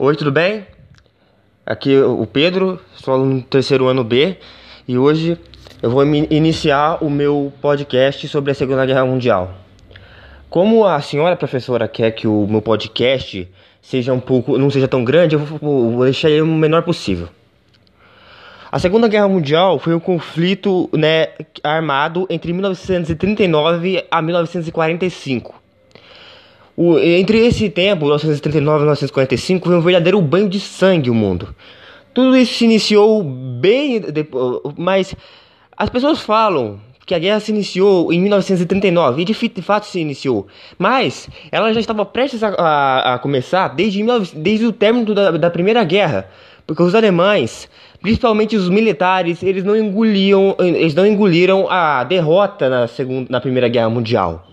Oi, 0.00 0.14
tudo 0.14 0.30
bem? 0.30 0.64
Aqui 1.66 1.92
é 1.92 2.04
o 2.04 2.24
Pedro, 2.24 2.80
sou 2.94 3.14
aluno 3.14 3.40
do 3.40 3.42
terceiro 3.42 3.88
ano 3.88 4.04
B 4.04 4.36
e 4.86 4.96
hoje 4.96 5.36
eu 5.82 5.90
vou 5.90 6.04
iniciar 6.06 7.02
o 7.02 7.10
meu 7.10 7.52
podcast 7.60 8.28
sobre 8.28 8.52
a 8.52 8.54
Segunda 8.54 8.86
Guerra 8.86 9.04
Mundial. 9.04 9.52
Como 10.48 10.86
a 10.86 11.00
senhora 11.00 11.34
professora 11.34 11.88
quer 11.88 12.12
que 12.12 12.28
o 12.28 12.46
meu 12.46 12.62
podcast 12.62 13.48
seja 13.82 14.12
um 14.12 14.20
pouco, 14.20 14.56
não 14.56 14.70
seja 14.70 14.86
tão 14.86 15.02
grande, 15.02 15.34
eu 15.34 15.40
vou, 15.40 15.90
vou 15.90 16.04
deixar 16.04 16.30
ele 16.30 16.42
o 16.42 16.46
menor 16.46 16.84
possível. 16.84 17.28
A 18.70 18.78
Segunda 18.78 19.08
Guerra 19.08 19.26
Mundial 19.26 19.80
foi 19.80 19.96
um 19.96 20.00
conflito 20.00 20.88
né, 20.92 21.30
armado 21.64 22.24
entre 22.30 22.52
1939 22.52 24.06
a 24.08 24.22
1945 24.22 25.67
o, 26.80 26.96
entre 26.96 27.44
esse 27.44 27.68
tempo, 27.68 28.02
1939 28.02 28.76
e 28.76 28.82
1945, 28.82 29.66
foi 29.66 29.76
um 29.76 29.80
verdadeiro 29.80 30.22
banho 30.22 30.48
de 30.48 30.60
sangue 30.60 31.10
o 31.10 31.14
mundo. 31.14 31.52
Tudo 32.14 32.36
isso 32.36 32.54
se 32.54 32.64
iniciou 32.64 33.24
bem 33.24 33.98
depois, 33.98 34.60
mas 34.76 35.12
as 35.76 35.90
pessoas 35.90 36.20
falam 36.20 36.78
que 37.04 37.16
a 37.16 37.18
guerra 37.18 37.40
se 37.40 37.50
iniciou 37.50 38.12
em 38.12 38.20
1939 38.20 39.22
e 39.22 39.24
de 39.24 39.34
fato 39.60 39.86
se 39.86 39.98
iniciou, 39.98 40.46
mas 40.78 41.28
ela 41.50 41.74
já 41.74 41.80
estava 41.80 42.06
prestes 42.06 42.44
a, 42.44 42.50
a, 42.50 43.14
a 43.14 43.18
começar 43.18 43.74
desde, 43.74 44.04
desde 44.36 44.64
o 44.64 44.72
término 44.72 45.12
da, 45.12 45.32
da 45.32 45.50
Primeira 45.50 45.82
Guerra, 45.82 46.30
porque 46.64 46.80
os 46.80 46.94
alemães, 46.94 47.68
principalmente 48.00 48.54
os 48.54 48.68
militares, 48.68 49.42
eles 49.42 49.64
não 49.64 49.74
engoliam, 49.74 50.54
eles 50.60 50.94
não 50.94 51.04
engoliram 51.04 51.68
a 51.68 52.04
derrota 52.04 52.68
na 52.68 52.86
segunda, 52.86 53.26
na 53.28 53.40
Primeira 53.40 53.66
Guerra 53.66 53.90
Mundial. 53.90 54.47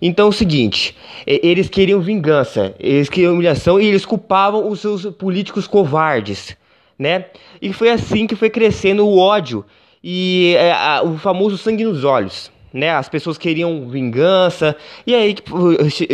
Então 0.00 0.26
é 0.26 0.28
o 0.28 0.32
seguinte, 0.32 0.94
eles 1.26 1.68
queriam 1.68 2.00
vingança, 2.00 2.74
eles 2.78 3.08
queriam 3.08 3.32
humilhação 3.32 3.80
e 3.80 3.86
eles 3.86 4.04
culpavam 4.04 4.68
os 4.68 4.80
seus 4.80 5.06
políticos 5.06 5.66
covardes, 5.66 6.56
né? 6.98 7.26
E 7.60 7.72
foi 7.72 7.90
assim 7.90 8.26
que 8.26 8.36
foi 8.36 8.50
crescendo 8.50 9.06
o 9.06 9.18
ódio 9.18 9.64
e 10.02 10.54
é, 10.58 10.72
a, 10.72 11.02
o 11.02 11.16
famoso 11.18 11.56
sangue 11.56 11.84
nos 11.84 12.04
olhos, 12.04 12.50
né? 12.72 12.90
As 12.90 13.08
pessoas 13.08 13.38
queriam 13.38 13.88
vingança 13.88 14.76
e 15.06 15.14
aí 15.14 15.34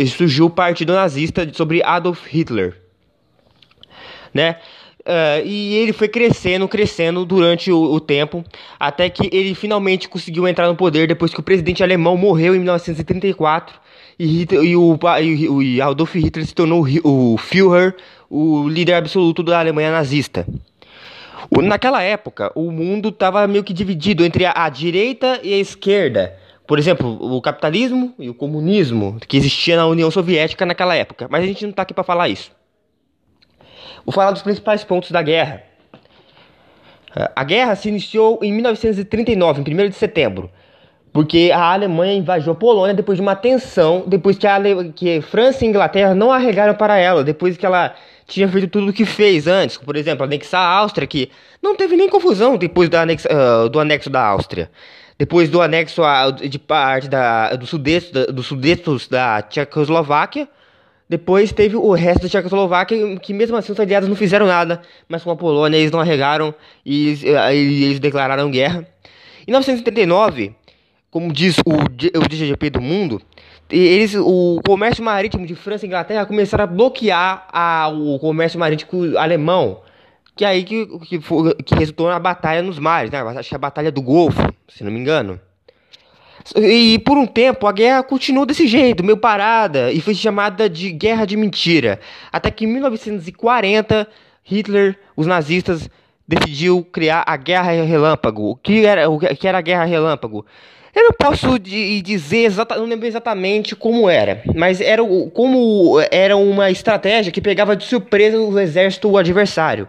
surgiu 0.07 0.45
o 0.45 0.49
partido 0.49 0.93
nazista 0.93 1.47
sobre 1.53 1.83
Adolf 1.83 2.25
Hitler, 2.27 2.81
né? 4.33 4.57
Uh, 5.05 5.45
e 5.45 5.75
ele 5.75 5.91
foi 5.91 6.07
crescendo, 6.07 6.65
crescendo 6.65 7.25
durante 7.25 7.69
o, 7.69 7.77
o, 7.77 7.99
tempo, 7.99 8.41
até 8.79 9.09
que 9.09 9.29
ele 9.33 9.53
finalmente 9.53 10.07
conseguiu 10.07 10.47
entrar 10.47 10.67
no 10.67 10.75
poder 10.75 11.07
depois 11.07 11.33
que 11.33 11.39
o 11.41 11.43
presidente 11.43 11.83
alemão 11.83 12.15
morreu 12.15 12.55
em 12.55 12.59
1934 12.59 13.75
e, 14.17 14.25
Hitler, 14.25 14.63
e, 14.63 14.77
o, 14.77 14.97
e, 15.21 15.75
e 15.75 15.81
Adolf 15.81 16.15
Hitler 16.15 16.45
se 16.45 16.55
tornou 16.55 16.85
o, 17.03 17.33
o 17.33 17.37
Führer, 17.37 17.95
o 18.29 18.69
líder 18.69 18.93
absoluto 18.93 19.43
da 19.43 19.59
Alemanha 19.59 19.91
nazista. 19.91 20.47
O, 21.49 21.61
naquela 21.61 22.01
época, 22.01 22.49
o 22.55 22.71
mundo 22.71 23.09
estava 23.09 23.45
meio 23.45 23.63
que 23.63 23.73
dividido 23.73 24.23
entre 24.23 24.45
a, 24.45 24.53
a 24.55 24.69
direita 24.69 25.41
e 25.43 25.53
a 25.53 25.57
esquerda. 25.57 26.33
Por 26.65 26.79
exemplo, 26.79 27.17
o 27.19 27.41
capitalismo 27.41 28.13
e 28.17 28.29
o 28.29 28.33
comunismo 28.33 29.17
que 29.27 29.35
existia 29.35 29.75
na 29.75 29.85
União 29.85 30.09
Soviética 30.09 30.65
naquela 30.65 30.95
época. 30.95 31.27
Mas 31.29 31.43
a 31.43 31.47
gente 31.47 31.63
não 31.63 31.71
está 31.71 31.81
aqui 31.81 31.93
para 31.93 32.05
falar 32.05 32.29
isso. 32.29 32.51
Vou 34.05 34.13
falar 34.13 34.31
dos 34.31 34.41
principais 34.41 34.83
pontos 34.83 35.11
da 35.11 35.21
guerra. 35.21 35.63
A 37.35 37.43
guerra 37.43 37.75
se 37.75 37.89
iniciou 37.89 38.39
em 38.41 38.51
1939, 38.51 39.61
em 39.61 39.73
1 39.73 39.89
de 39.89 39.95
setembro, 39.95 40.49
porque 41.11 41.51
a 41.53 41.73
Alemanha 41.73 42.15
invadiu 42.15 42.53
a 42.53 42.55
Polônia 42.55 42.93
depois 42.93 43.17
de 43.17 43.21
uma 43.21 43.35
tensão, 43.35 44.03
depois 44.07 44.35
que, 44.37 44.47
a 44.47 44.55
Ale... 44.55 44.91
que 44.93 45.21
França 45.21 45.63
e 45.63 45.67
Inglaterra 45.67 46.15
não 46.15 46.31
arregaram 46.31 46.73
para 46.73 46.97
ela, 46.97 47.23
depois 47.23 47.55
que 47.55 47.65
ela 47.65 47.93
tinha 48.25 48.47
feito 48.47 48.67
tudo 48.67 48.89
o 48.89 48.93
que 48.93 49.05
fez 49.05 49.47
antes, 49.47 49.77
por 49.77 49.95
exemplo, 49.95 50.23
anexar 50.23 50.61
a 50.61 50.77
Áustria, 50.79 51.05
que 51.05 51.29
não 51.61 51.75
teve 51.75 51.95
nem 51.95 52.09
confusão 52.09 52.57
depois 52.57 52.89
do, 52.89 52.97
anex... 52.97 53.25
Uh, 53.25 53.69
do 53.69 53.79
anexo 53.79 54.09
da 54.09 54.25
Áustria. 54.25 54.71
Depois 55.19 55.49
do 55.49 55.61
anexo 55.61 56.03
a... 56.03 56.31
de 56.31 56.57
parte 56.57 57.07
da... 57.07 57.55
do 57.55 57.67
sudeste, 57.67 58.11
da... 58.11 58.25
do 58.25 58.41
sudeste 58.41 58.89
da 59.07 59.43
Tchecoslováquia, 59.43 60.49
depois 61.13 61.51
teve 61.51 61.75
o 61.75 61.91
resto 61.91 62.23
da 62.23 62.27
Tchecoslováquia, 62.27 63.19
que 63.19 63.35
mesmo 63.35 63.55
assim 63.55 63.71
os 63.71 63.79
aliados 63.79 64.09
não 64.09 64.15
fizeram 64.15 64.47
nada, 64.47 64.81
mas 65.07 65.23
com 65.23 65.29
a 65.29 65.35
Polônia 65.35 65.77
eles 65.77 65.91
não 65.91 65.99
arregaram 65.99 66.55
e 66.83 67.09
eles, 67.09 67.23
eles 67.23 67.99
declararam 67.99 68.49
guerra. 68.49 68.87
Em 69.47 69.51
1979, 69.51 70.55
como 71.11 71.31
diz 71.31 71.59
o, 71.59 71.71
o 71.71 72.27
DGP 72.27 72.71
do 72.71 72.81
mundo, 72.81 73.21
eles, 73.69 74.15
o 74.15 74.59
comércio 74.65 75.03
marítimo 75.03 75.45
de 75.45 75.53
França 75.53 75.85
e 75.85 75.87
Inglaterra 75.87 76.25
começaram 76.25 76.63
a 76.63 76.67
bloquear 76.67 77.47
a, 77.53 77.89
o 77.89 78.17
comércio 78.17 78.59
marítimo 78.59 79.15
alemão, 79.15 79.81
que 80.35 80.43
é 80.43 80.47
aí 80.47 80.63
que, 80.63 80.87
que, 80.97 81.19
que 81.63 81.75
resultou 81.75 82.09
na 82.09 82.17
batalha 82.17 82.63
nos 82.63 82.79
mares, 82.79 83.11
né? 83.11 83.19
acho 83.19 83.49
que 83.49 83.53
é 83.53 83.57
a 83.57 83.59
batalha 83.59 83.91
do 83.91 84.01
Golfo, 84.01 84.41
se 84.67 84.83
não 84.83 84.91
me 84.91 84.99
engano. 84.99 85.39
E 86.55 86.99
por 86.99 87.17
um 87.17 87.25
tempo 87.25 87.67
a 87.67 87.71
guerra 87.71 88.03
continuou 88.03 88.45
desse 88.45 88.67
jeito, 88.67 89.03
meio 89.03 89.17
parada, 89.17 89.91
e 89.91 90.01
foi 90.01 90.13
chamada 90.13 90.69
de 90.69 90.91
Guerra 90.91 91.25
de 91.25 91.37
Mentira. 91.37 91.99
Até 92.31 92.51
que 92.51 92.65
em 92.65 92.67
1940, 92.67 94.07
Hitler, 94.43 94.99
os 95.15 95.25
nazistas, 95.25 95.89
decidiu 96.27 96.83
criar 96.91 97.23
a 97.25 97.37
Guerra 97.37 97.71
Relâmpago. 97.83 98.51
O 98.51 98.55
que 98.55 98.85
era, 98.85 99.09
o 99.09 99.19
que 99.19 99.47
era 99.47 99.57
a 99.57 99.61
Guerra 99.61 99.85
Relâmpago? 99.85 100.45
Eu 100.95 101.05
não 101.05 101.11
posso 101.11 101.57
dizer 101.57 102.45
exatamente, 102.45 102.81
não 102.83 102.89
lembro 102.89 103.07
exatamente 103.07 103.75
como 103.75 104.07
era, 104.07 104.43
mas 104.53 104.79
era 104.79 105.01
como 105.33 105.99
era 106.11 106.37
uma 106.37 106.69
estratégia 106.69 107.31
que 107.31 107.41
pegava 107.41 107.75
de 107.75 107.83
surpresa 107.83 108.39
o 108.39 108.59
exército 108.59 109.17
adversário. 109.17 109.87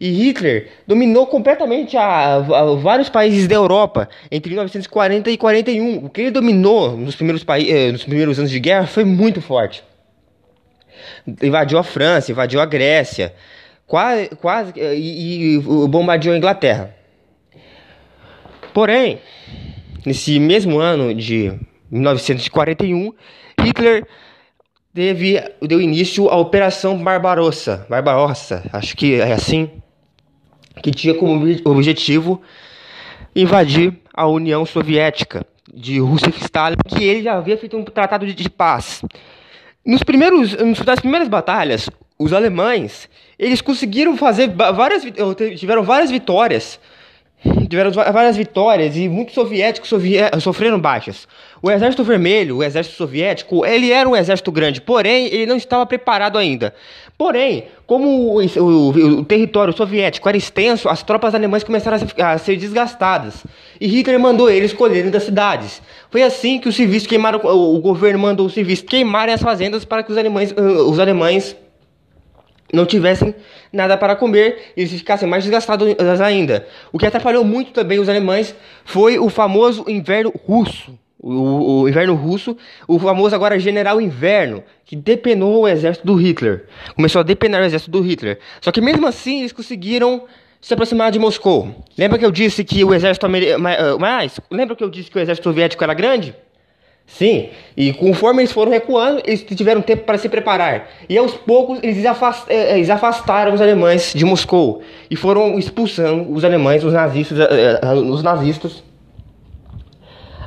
E 0.00 0.10
Hitler 0.10 0.68
dominou 0.86 1.26
completamente 1.26 1.96
a, 1.96 2.36
a, 2.36 2.74
vários 2.74 3.08
países 3.08 3.46
da 3.46 3.54
Europa 3.54 4.08
entre 4.30 4.50
1940 4.50 5.30
e 5.30 5.36
41. 5.36 6.04
O 6.04 6.10
que 6.10 6.22
ele 6.22 6.30
dominou 6.30 6.96
nos 6.96 7.14
primeiros, 7.16 7.44
eh, 7.48 7.92
nos 7.92 8.04
primeiros 8.04 8.38
anos 8.38 8.50
de 8.50 8.60
guerra 8.60 8.86
foi 8.86 9.04
muito 9.04 9.40
forte. 9.40 9.82
Invadiu 11.42 11.78
a 11.78 11.82
França, 11.82 12.30
invadiu 12.30 12.60
a 12.60 12.66
Grécia, 12.66 13.34
quase, 13.86 14.28
quase 14.36 14.72
eh, 14.76 14.94
e, 14.96 15.56
e 15.56 15.58
bombardeou 15.58 16.34
a 16.34 16.38
Inglaterra. 16.38 16.94
Porém, 18.72 19.18
nesse 20.04 20.38
mesmo 20.38 20.78
ano 20.78 21.14
de 21.14 21.52
1941, 21.90 23.12
Hitler 23.60 24.06
teve, 24.94 25.42
deu 25.62 25.80
início 25.80 26.28
à 26.28 26.36
Operação 26.36 27.02
Barbarossa, 27.02 27.86
Barbarossa, 27.88 28.68
acho 28.72 28.96
que 28.96 29.14
é 29.14 29.32
assim, 29.32 29.70
que 30.82 30.90
tinha 30.90 31.14
como 31.14 31.46
objetivo 31.64 32.40
invadir 33.34 33.98
a 34.14 34.26
União 34.26 34.64
Soviética 34.66 35.46
de 35.72 36.00
Rússia 36.00 36.28
e 36.28 36.42
Stalin, 36.42 36.76
que 36.88 37.04
ele 37.04 37.22
já 37.22 37.34
havia 37.34 37.56
feito 37.56 37.76
um 37.76 37.84
tratado 37.84 38.26
de, 38.26 38.34
de 38.34 38.50
paz. 38.50 39.02
Nos 39.84 40.02
primeiros, 40.02 40.56
nas 40.84 41.00
primeiras 41.00 41.28
batalhas, 41.28 41.88
os 42.18 42.32
alemães 42.32 43.08
eles 43.38 43.62
conseguiram 43.62 44.16
fazer 44.16 44.48
várias, 44.50 45.02
tiveram 45.58 45.82
várias 45.82 46.10
vitórias 46.10 46.78
tiveram 47.68 47.90
várias 47.90 48.36
vitórias 48.36 48.96
e 48.96 49.08
muitos 49.08 49.34
soviéticos 49.34 49.90
sofreram 50.42 50.78
baixas. 50.78 51.26
O 51.62 51.70
exército 51.70 52.04
vermelho, 52.04 52.58
o 52.58 52.64
exército 52.64 52.96
soviético, 52.96 53.64
ele 53.64 53.90
era 53.90 54.08
um 54.08 54.16
exército 54.16 54.50
grande, 54.52 54.80
porém 54.80 55.26
ele 55.26 55.46
não 55.46 55.56
estava 55.56 55.86
preparado 55.86 56.36
ainda. 56.36 56.74
Porém, 57.16 57.64
como 57.86 58.08
o, 58.08 58.40
o, 58.40 58.88
o 59.18 59.24
território 59.24 59.76
soviético 59.76 60.28
era 60.28 60.38
extenso, 60.38 60.88
as 60.88 61.02
tropas 61.02 61.34
alemãs 61.34 61.62
começaram 61.62 61.96
a 61.96 62.00
ser, 62.00 62.22
a 62.22 62.38
ser, 62.38 62.56
desgastadas 62.56 63.44
e 63.80 63.86
Hitler 63.86 64.18
mandou 64.18 64.50
eles 64.50 64.70
escolherem 64.70 65.10
das 65.10 65.24
cidades. 65.24 65.82
Foi 66.10 66.22
assim 66.22 66.58
que 66.58 66.68
os 66.68 66.76
civis 66.76 67.06
queimaram, 67.06 67.40
o, 67.44 67.78
governo 67.78 68.18
mandou 68.18 68.46
os 68.46 68.54
civis 68.54 68.80
queimarem 68.80 69.34
as 69.34 69.42
fazendas 69.42 69.84
para 69.84 70.02
que 70.02 70.12
os 70.12 70.18
alemães, 70.18 70.54
os 70.56 70.98
alemães 70.98 71.56
não 72.72 72.86
tivessem 72.86 73.34
nada 73.72 73.96
para 73.96 74.16
comer 74.16 74.72
e 74.76 74.80
eles 74.80 74.92
ficassem 74.92 75.28
mais 75.28 75.44
desgastados 75.44 75.96
ainda. 76.20 76.66
O 76.92 76.98
que 76.98 77.06
atrapalhou 77.06 77.44
muito 77.44 77.72
também 77.72 77.98
os 77.98 78.08
alemães 78.08 78.54
foi 78.84 79.18
o 79.18 79.28
famoso 79.28 79.84
inverno 79.88 80.32
russo. 80.46 80.98
O, 81.22 81.82
o, 81.82 81.88
inverno 81.88 82.14
russo, 82.14 82.56
o 82.88 82.98
famoso 82.98 83.34
agora 83.34 83.58
general 83.58 84.00
inverno, 84.00 84.64
que 84.86 84.96
depenou 84.96 85.62
o 85.62 85.68
exército 85.68 86.06
do 86.06 86.14
Hitler. 86.14 86.64
Começou 86.96 87.20
a 87.20 87.22
depenar 87.22 87.60
o 87.60 87.64
exército 87.64 87.90
do 87.90 88.00
Hitler. 88.00 88.38
Só 88.58 88.72
que 88.72 88.80
mesmo 88.80 89.06
assim 89.06 89.40
eles 89.40 89.52
conseguiram 89.52 90.24
se 90.60 90.72
aproximar 90.72 91.10
de 91.10 91.18
Moscou. 91.18 91.84
Lembra 91.96 92.18
que 92.18 92.24
eu 92.24 92.30
disse 92.30 92.64
que 92.64 92.82
o 92.84 92.94
exército 92.94 93.26
americano. 93.26 93.98
Mas, 93.98 94.40
lembra 94.50 94.74
que 94.74 94.82
eu 94.82 94.88
disse 94.88 95.10
que 95.10 95.18
o 95.18 95.20
exército 95.20 95.48
soviético 95.48 95.84
era 95.84 95.92
grande? 95.92 96.34
Sim, 97.10 97.48
e 97.76 97.92
conforme 97.92 98.40
eles 98.40 98.52
foram 98.52 98.70
recuando, 98.70 99.20
eles 99.26 99.42
tiveram 99.42 99.82
tempo 99.82 100.04
para 100.04 100.16
se 100.16 100.28
preparar. 100.28 100.88
E 101.08 101.18
aos 101.18 101.34
poucos 101.34 101.80
eles, 101.82 102.02
eh, 102.48 102.76
eles 102.76 102.88
afastaram 102.88 103.52
os 103.52 103.60
alemães 103.60 104.12
de 104.14 104.24
Moscou 104.24 104.80
e 105.10 105.16
foram 105.16 105.58
expulsando 105.58 106.32
os 106.32 106.44
alemães, 106.44 106.84
os 106.84 106.92
nazistas, 106.92 107.38
eh, 107.40 107.80
eh, 107.82 107.94
os 107.94 108.22
nazistas 108.22 108.82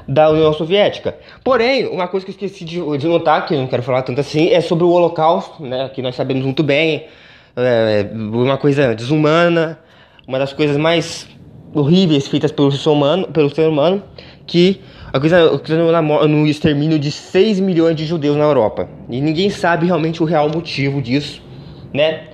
da 0.08 0.30
União 0.30 0.54
Soviética. 0.54 1.16
Porém, 1.44 1.86
uma 1.88 2.08
coisa 2.08 2.26
que 2.26 2.32
eu 2.32 2.48
esqueci 2.48 2.64
de, 2.64 3.08
notar, 3.08 3.46
que 3.46 3.54
eu 3.54 3.60
não 3.60 3.68
quero 3.68 3.84
falar 3.84 4.02
tanto 4.02 4.22
assim, 4.22 4.50
é 4.50 4.62
sobre 4.62 4.86
o 4.86 4.90
Holocausto, 4.90 5.62
né, 5.64 5.90
que 5.90 6.02
nós 6.02 6.16
sabemos 6.16 6.44
muito 6.44 6.64
bem, 6.64 7.08
é, 7.56 8.08
uma 8.14 8.58
coisa 8.58 8.96
desumana, 8.96 9.80
uma 10.26 10.40
das 10.40 10.54
coisas 10.54 10.78
mais 10.78 11.28
horríveis 11.74 12.28
feitas 12.28 12.52
pelo 12.52 12.72
ser 12.72 12.90
humano, 12.90 13.28
pelo 13.28 13.54
ser 13.54 13.68
humano 13.68 14.02
que 14.48 14.82
a 15.14 15.20
coisa 15.20 15.52
no 16.28 16.48
extermínio 16.48 16.98
de 16.98 17.12
6 17.12 17.60
milhões 17.60 17.96
de 17.96 18.04
judeus 18.04 18.36
na 18.36 18.46
Europa. 18.46 18.90
E 19.08 19.22
ninguém 19.22 19.48
sabe 19.48 19.86
realmente 19.86 20.24
o 20.24 20.26
real 20.26 20.50
motivo 20.50 21.00
disso, 21.04 21.40
né? 21.94 22.30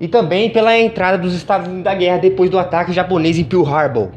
E 0.00 0.06
também 0.06 0.48
pela 0.48 0.78
entrada 0.78 1.18
dos 1.18 1.34
Estados 1.34 1.66
Unidos 1.66 1.82
da 1.82 1.92
guerra 1.92 2.18
depois 2.18 2.48
do 2.48 2.56
ataque 2.56 2.92
japonês 2.92 3.36
em 3.36 3.42
Pearl 3.42 3.66
Harbor. 3.66 4.10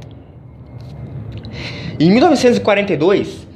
Em 2.00 2.12
1942, 2.12 3.48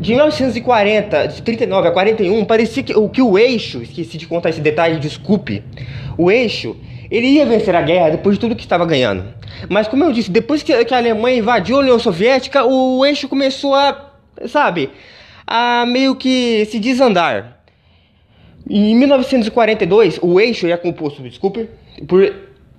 de 0.00 0.10
1940, 0.10 1.28
de 1.28 1.42
39 1.42 1.88
a 1.88 1.92
41, 1.92 2.44
parecia 2.46 2.82
que, 2.82 3.08
que 3.10 3.22
o 3.22 3.38
eixo, 3.38 3.80
esqueci 3.80 4.18
de 4.18 4.26
contar 4.26 4.50
esse 4.50 4.60
detalhe, 4.60 4.98
desculpe, 4.98 5.62
o 6.18 6.32
eixo, 6.32 6.76
ele 7.10 7.26
ia 7.26 7.44
vencer 7.44 7.74
a 7.74 7.82
guerra 7.82 8.10
depois 8.10 8.36
de 8.36 8.40
tudo 8.40 8.54
que 8.54 8.62
estava 8.62 8.86
ganhando. 8.86 9.24
Mas 9.68 9.88
como 9.88 10.04
eu 10.04 10.12
disse, 10.12 10.30
depois 10.30 10.62
que, 10.62 10.72
a 10.72 10.96
Alemanha 10.96 11.38
invadiu 11.38 11.76
a 11.76 11.80
União 11.80 11.98
Soviética, 11.98 12.64
o 12.64 13.04
eixo 13.04 13.28
começou 13.28 13.74
a, 13.74 14.12
sabe, 14.46 14.90
a 15.46 15.84
meio 15.86 16.14
que 16.14 16.64
se 16.66 16.78
desandar. 16.78 17.60
Em 18.68 18.94
1942, 18.94 20.20
o 20.22 20.38
eixo 20.38 20.66
é 20.68 20.76
composto, 20.76 21.22
desculpe, 21.22 21.68
por 22.06 22.32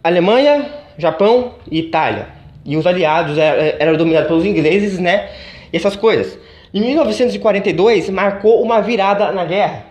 Alemanha, 0.04 0.66
Japão 0.98 1.56
e 1.69 1.80
Itália. 1.80 2.30
E 2.63 2.77
os 2.77 2.88
aliados 2.88 3.38
eram, 3.38 3.75
eram 3.80 3.98
dominados 3.98 4.27
pelos 4.27 4.45
ingleses, 4.45 5.00
né? 5.00 5.30
E 5.74 5.77
essas 5.77 5.95
coisas. 5.95 6.38
Em 6.74 6.80
1942 6.80 8.10
marcou 8.10 8.62
uma 8.63 8.81
virada 8.81 9.31
na 9.31 9.44
guerra. 9.44 9.86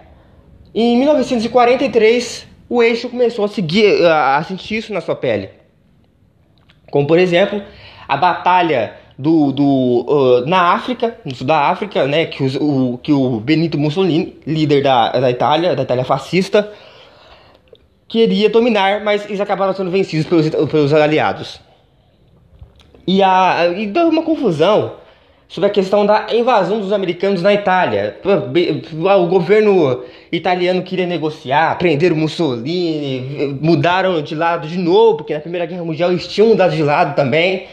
Em 0.75 0.97
1943 0.97 2.49
o 2.71 2.81
eixo 2.83 3.09
começou 3.09 3.45
a 3.45 3.49
seguir 3.49 4.07
a 4.07 4.43
sentir 4.45 4.77
isso 4.77 4.93
na 4.95 5.01
sua 5.01 5.17
pele. 5.17 5.51
Como 6.89 7.05
por 7.05 7.19
exemplo 7.19 7.61
a 8.07 8.17
batalha 8.17 8.95
do, 9.19 9.51
do 9.53 10.07
uh, 10.09 10.47
na 10.47 10.73
África, 10.73 11.19
no 11.25 11.35
sul 11.35 11.47
da 11.47 11.69
África, 11.69 12.07
né, 12.07 12.27
que, 12.27 12.43
os, 12.43 12.57
o, 12.57 12.99
que 13.03 13.13
o 13.13 13.41
Benito 13.41 13.77
Mussolini, 13.77 14.39
líder 14.47 14.83
da, 14.83 15.11
da 15.11 15.31
Itália, 15.31 15.75
da 15.75 15.83
Itália 15.83 16.05
fascista, 16.05 16.73
queria 18.09 18.49
dominar, 18.49 19.03
mas 19.03 19.27
eles 19.27 19.41
acabaram 19.41 19.75
sendo 19.75 19.91
vencidos 19.91 20.27
pelos, 20.27 20.49
pelos 20.71 20.95
aliados. 20.95 21.61
E, 23.07 23.23
a, 23.23 23.67
e 23.77 23.87
deu 23.87 24.09
uma 24.09 24.23
confusão 24.23 24.95
sobre 25.51 25.69
a 25.69 25.71
questão 25.71 26.07
da 26.07 26.29
invasão 26.33 26.79
dos 26.79 26.93
americanos 26.93 27.43
na 27.43 27.53
Itália. 27.53 28.17
O 28.25 29.27
governo 29.27 30.05
italiano 30.31 30.81
queria 30.83 31.07
negociar, 31.07 31.77
prender 31.77 32.13
o 32.13 32.17
Mussolini, 32.17 33.59
mudaram 33.61 34.23
de 34.23 34.37
lado 34.37 34.69
de 34.69 34.79
novo, 34.79 35.17
porque 35.17 35.35
na 35.35 35.41
Primeira 35.41 35.67
Guerra 35.67 35.85
Mundial 35.85 36.13
eles 36.13 36.29
tinham 36.29 36.51
mudado 36.51 36.75
de 36.75 36.83
lado 36.85 37.17
também. 37.17 37.67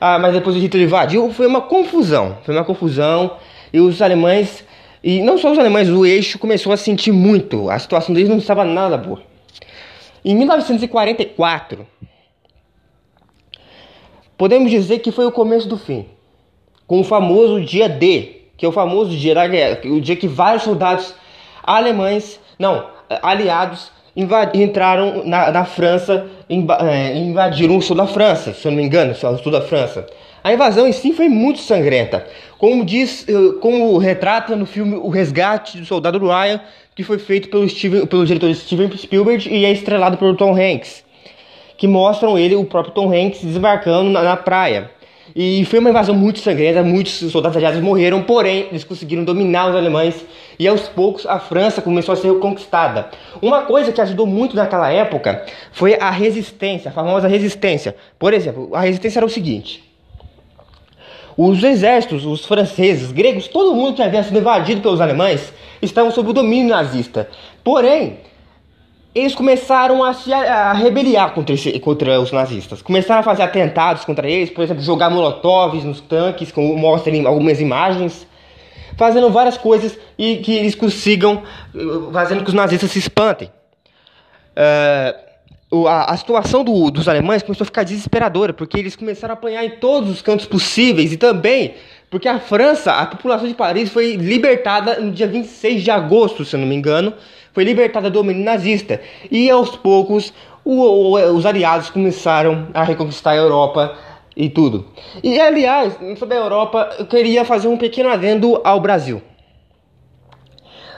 Ah, 0.00 0.16
mas 0.16 0.32
depois 0.32 0.54
o 0.54 0.60
Hitler 0.60 0.84
invadiu, 0.84 1.32
foi 1.32 1.48
uma 1.48 1.60
confusão, 1.60 2.38
foi 2.44 2.54
uma 2.54 2.64
confusão. 2.64 3.32
E 3.72 3.80
os 3.80 4.00
alemães, 4.00 4.64
e 5.02 5.20
não 5.20 5.36
só 5.38 5.50
os 5.50 5.58
alemães, 5.58 5.88
o 5.88 6.06
eixo 6.06 6.38
começou 6.38 6.72
a 6.72 6.76
sentir 6.76 7.10
muito, 7.10 7.68
a 7.68 7.80
situação 7.80 8.14
deles 8.14 8.28
não 8.30 8.38
estava 8.38 8.64
nada 8.64 8.96
boa. 8.96 9.20
Em 10.24 10.36
1944, 10.36 11.84
podemos 14.36 14.70
dizer 14.70 15.00
que 15.00 15.10
foi 15.10 15.26
o 15.26 15.32
começo 15.32 15.68
do 15.68 15.76
fim 15.76 16.06
com 16.88 16.98
o 17.00 17.04
famoso 17.04 17.60
dia 17.60 17.88
D, 17.88 18.30
que 18.56 18.66
é 18.66 18.68
o 18.68 18.72
famoso 18.72 19.10
dia 19.10 19.34
da 19.34 19.46
guerra, 19.46 19.78
o 19.84 20.00
dia 20.00 20.16
que 20.16 20.26
vários 20.26 20.64
soldados 20.64 21.14
alemães, 21.62 22.40
não, 22.58 22.86
aliados, 23.22 23.92
entraram 24.54 25.22
na, 25.24 25.52
na 25.52 25.64
França, 25.64 26.26
é, 26.48 27.16
invadiram 27.16 27.76
o 27.76 27.82
sul 27.82 27.94
da 27.94 28.06
França, 28.06 28.52
se 28.52 28.66
eu 28.66 28.72
não 28.72 28.78
me 28.78 28.84
engano, 28.84 29.12
o 29.12 29.38
sul 29.38 29.52
da 29.52 29.60
França. 29.60 30.06
A 30.42 30.52
invasão 30.52 30.88
em 30.88 30.92
si 30.92 31.12
foi 31.12 31.28
muito 31.28 31.58
sangrenta, 31.58 32.26
como 32.58 32.84
diz, 32.84 33.26
eh, 33.28 33.32
como 33.60 33.98
retrata 33.98 34.56
no 34.56 34.66
filme 34.66 34.94
O 34.96 35.08
Resgate 35.08 35.78
do 35.78 35.84
Soldado 35.84 36.18
Ryan, 36.18 36.60
que 36.94 37.02
foi 37.02 37.18
feito 37.18 37.48
pelo, 37.48 37.68
Steven, 37.68 38.06
pelo 38.06 38.24
diretor 38.24 38.52
Steven 38.54 38.90
Spielberg 38.96 39.48
e 39.48 39.64
é 39.64 39.70
estrelado 39.70 40.16
pelo 40.16 40.34
Tom 40.36 40.56
Hanks, 40.56 41.04
que 41.76 41.86
mostram 41.86 42.38
ele, 42.38 42.56
o 42.56 42.64
próprio 42.64 42.94
Tom 42.94 43.12
Hanks, 43.12 43.42
desembarcando 43.42 44.10
na, 44.10 44.22
na 44.22 44.36
praia. 44.36 44.90
E 45.40 45.64
foi 45.66 45.78
uma 45.78 45.90
invasão 45.90 46.16
muito 46.16 46.40
sangrenta, 46.40 46.82
muitos 46.82 47.12
soldados 47.30 47.56
aliados 47.56 47.80
morreram, 47.80 48.20
porém 48.24 48.66
eles 48.72 48.82
conseguiram 48.82 49.22
dominar 49.22 49.70
os 49.70 49.76
alemães 49.76 50.26
e 50.58 50.66
aos 50.66 50.88
poucos 50.88 51.24
a 51.26 51.38
França 51.38 51.80
começou 51.80 52.12
a 52.12 52.16
ser 52.16 52.32
reconquistada. 52.32 53.08
Uma 53.40 53.62
coisa 53.62 53.92
que 53.92 54.00
ajudou 54.00 54.26
muito 54.26 54.56
naquela 54.56 54.90
época 54.90 55.46
foi 55.70 55.94
a 55.94 56.10
resistência, 56.10 56.88
a 56.88 56.92
famosa 56.92 57.28
resistência. 57.28 57.94
Por 58.18 58.34
exemplo, 58.34 58.70
a 58.74 58.80
resistência 58.80 59.20
era 59.20 59.26
o 59.26 59.30
seguinte: 59.30 59.84
os 61.36 61.62
exércitos, 61.62 62.26
os 62.26 62.44
franceses, 62.44 63.04
os 63.04 63.12
gregos, 63.12 63.46
todo 63.46 63.76
mundo 63.76 63.94
que 63.94 64.02
havia 64.02 64.24
sido 64.24 64.40
invadido 64.40 64.80
pelos 64.80 65.00
alemães 65.00 65.52
estavam 65.80 66.10
sob 66.10 66.30
o 66.30 66.32
domínio 66.32 66.70
nazista. 66.70 67.28
Porém, 67.62 68.18
eles 69.14 69.34
começaram 69.34 70.04
a 70.04 70.12
se 70.12 70.32
a, 70.32 70.70
a 70.70 70.72
rebeliar 70.72 71.32
contra, 71.32 71.54
esse, 71.54 71.78
contra, 71.80 72.20
os 72.20 72.30
nazistas. 72.30 72.82
Começaram 72.82 73.20
a 73.20 73.22
fazer 73.22 73.42
atentados 73.42 74.04
contra 74.04 74.28
eles, 74.28 74.50
por 74.50 74.62
exemplo, 74.62 74.82
jogar 74.82 75.10
molotovs 75.10 75.84
nos 75.84 76.00
tanques, 76.00 76.52
como 76.52 76.76
mostram 76.76 77.26
algumas 77.26 77.60
imagens, 77.60 78.26
fazendo 78.96 79.30
várias 79.30 79.56
coisas 79.56 79.98
e 80.18 80.36
que 80.36 80.52
eles 80.52 80.74
consigam, 80.74 81.42
uh, 81.74 82.12
fazendo 82.12 82.42
que 82.42 82.50
os 82.50 82.54
nazistas 82.54 82.90
se 82.90 82.98
espantem. 82.98 83.50
Uh, 84.56 85.86
a, 85.86 86.12
a, 86.12 86.16
situação 86.16 86.64
do, 86.64 86.90
dos 86.90 87.08
alemães 87.08 87.42
começou 87.42 87.64
a 87.64 87.66
ficar 87.66 87.84
desesperadora, 87.84 88.52
porque 88.52 88.78
eles 88.78 88.96
começaram 88.96 89.34
a 89.34 89.36
apanhar 89.36 89.64
em 89.64 89.70
todos 89.70 90.10
os 90.10 90.22
cantos 90.22 90.46
possíveis 90.46 91.12
e 91.12 91.16
também 91.16 91.74
porque 92.10 92.26
a 92.26 92.38
França, 92.38 92.92
a 92.92 93.06
população 93.06 93.46
de 93.46 93.54
Paris 93.54 93.90
foi 93.90 94.16
libertada 94.16 94.98
no 94.98 95.12
dia 95.12 95.26
26 95.26 95.82
de 95.82 95.90
agosto, 95.90 96.44
se 96.44 96.56
eu 96.56 96.60
não 96.60 96.66
me 96.66 96.74
engano, 96.74 97.12
foi 97.58 97.64
libertada 97.64 98.08
do 98.08 98.20
domínio 98.20 98.44
nazista. 98.44 99.00
E 99.28 99.50
aos 99.50 99.74
poucos 99.74 100.32
o, 100.64 100.80
o, 100.80 101.34
os 101.34 101.44
aliados 101.44 101.90
começaram 101.90 102.68
a 102.72 102.84
reconquistar 102.84 103.32
a 103.32 103.36
Europa 103.36 103.98
e 104.36 104.48
tudo. 104.48 104.86
E 105.24 105.40
aliás, 105.40 105.98
sobre 106.16 106.36
a 106.36 106.40
Europa, 106.40 106.88
eu 107.00 107.06
queria 107.06 107.44
fazer 107.44 107.66
um 107.66 107.76
pequeno 107.76 108.10
adendo 108.10 108.60
ao 108.62 108.78
Brasil. 108.78 109.20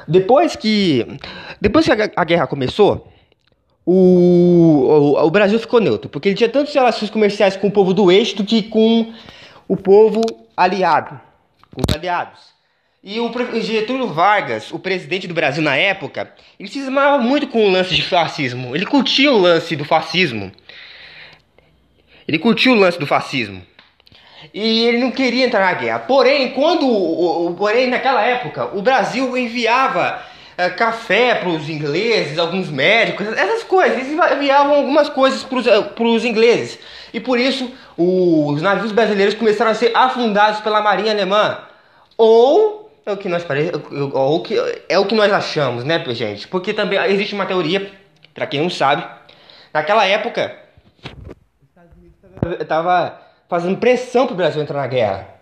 Depois 0.07 0.55
que, 0.55 1.07
depois 1.63 1.87
que 1.87 1.93
a, 1.93 2.11
a 2.15 2.25
guerra 2.25 2.47
começou, 2.47 3.09
o, 3.87 5.15
o, 5.17 5.25
o, 5.25 5.31
Brasil 5.31 5.59
ficou 5.59 5.81
neutro, 5.81 6.11
porque 6.11 6.29
ele 6.29 6.37
tinha 6.37 6.51
tantas 6.51 6.75
relações 6.75 7.11
comerciais 7.11 7.57
com 7.57 7.69
o 7.69 7.73
povo 7.73 7.95
do 7.95 8.13
eixo 8.13 8.37
do 8.37 8.45
que 8.45 8.65
com 8.65 9.15
o 9.67 9.79
povo 9.79 10.21
aliado, 10.55 11.19
com 11.75 11.81
os 11.89 11.97
aliados. 11.97 12.60
E 13.03 13.19
o 13.19 13.33
Getúlio 13.63 14.09
Vargas, 14.09 14.71
o 14.71 14.79
presidente 14.79 15.27
do 15.27 15.33
Brasil 15.33 15.63
na 15.63 15.75
época, 15.75 16.35
ele 16.59 16.69
se 16.69 16.81
esmava 16.81 17.17
muito 17.17 17.47
com 17.47 17.67
o 17.67 17.71
lance 17.71 17.95
de 17.95 18.03
fascismo. 18.03 18.77
Ele 18.77 18.85
curtia 18.85 19.33
o 19.33 19.39
lance 19.39 19.75
do 19.75 19.87
fascismo. 19.87 20.53
Ele 22.29 22.39
curtiu 22.39 22.73
o 22.73 22.75
lance 22.75 22.99
do 22.99 23.07
fascismo. 23.07 23.63
E 24.53 24.85
ele 24.85 24.99
não 24.99 25.11
queria 25.11 25.47
entrar 25.47 25.61
na 25.61 25.73
guerra. 25.73 26.01
Porém, 26.01 26.51
quando, 26.51 27.55
porém 27.57 27.89
naquela 27.89 28.23
época, 28.23 28.67
o 28.77 28.83
Brasil 28.83 29.35
enviava 29.35 30.23
é, 30.59 30.69
café 30.69 31.37
para 31.37 31.49
os 31.49 31.71
ingleses, 31.71 32.39
alguns 32.39 32.69
médicos, 32.69 33.27
essas 33.29 33.63
coisas. 33.63 33.99
Eles 33.99 34.13
enviavam 34.13 34.75
algumas 34.75 35.09
coisas 35.09 35.43
para 35.43 36.05
os 36.05 36.23
ingleses. 36.23 36.79
E 37.15 37.19
por 37.19 37.39
isso, 37.39 37.73
os 37.97 38.61
navios 38.61 38.93
brasileiros 38.93 39.35
começaram 39.35 39.71
a 39.71 39.75
ser 39.75 39.91
afundados 39.97 40.61
pela 40.61 40.83
marinha 40.83 41.13
alemã. 41.13 41.61
Ou 42.19 42.80
é 43.07 43.13
o 43.13 43.17
que 43.17 43.29
nós 43.29 43.45
parece, 43.45 43.73
o 43.75 44.41
que 44.41 44.57
é 44.89 44.99
o 44.99 45.07
que 45.07 45.15
nós 45.15 45.33
achamos, 45.33 45.85
né, 45.85 46.03
gente? 46.11 46.47
Porque 46.49 46.73
também 46.73 46.99
existe 47.07 47.35
uma 47.35 47.47
teoria, 47.47 47.91
para 48.35 48.47
quem 48.47 48.61
não 48.61 48.71
sabe, 48.71 49.05
naquela 49.73 50.07
época 50.07 50.57
os 51.03 51.69
Estados 51.69 51.97
Unidos 51.97 52.61
estava 52.61 53.21
fazendo 53.49 53.79
pressão 53.79 54.27
para 54.27 54.35
o 54.35 54.37
Brasil 54.37 54.63
entrar 54.63 54.81
na 54.81 54.87
guerra. 54.87 55.41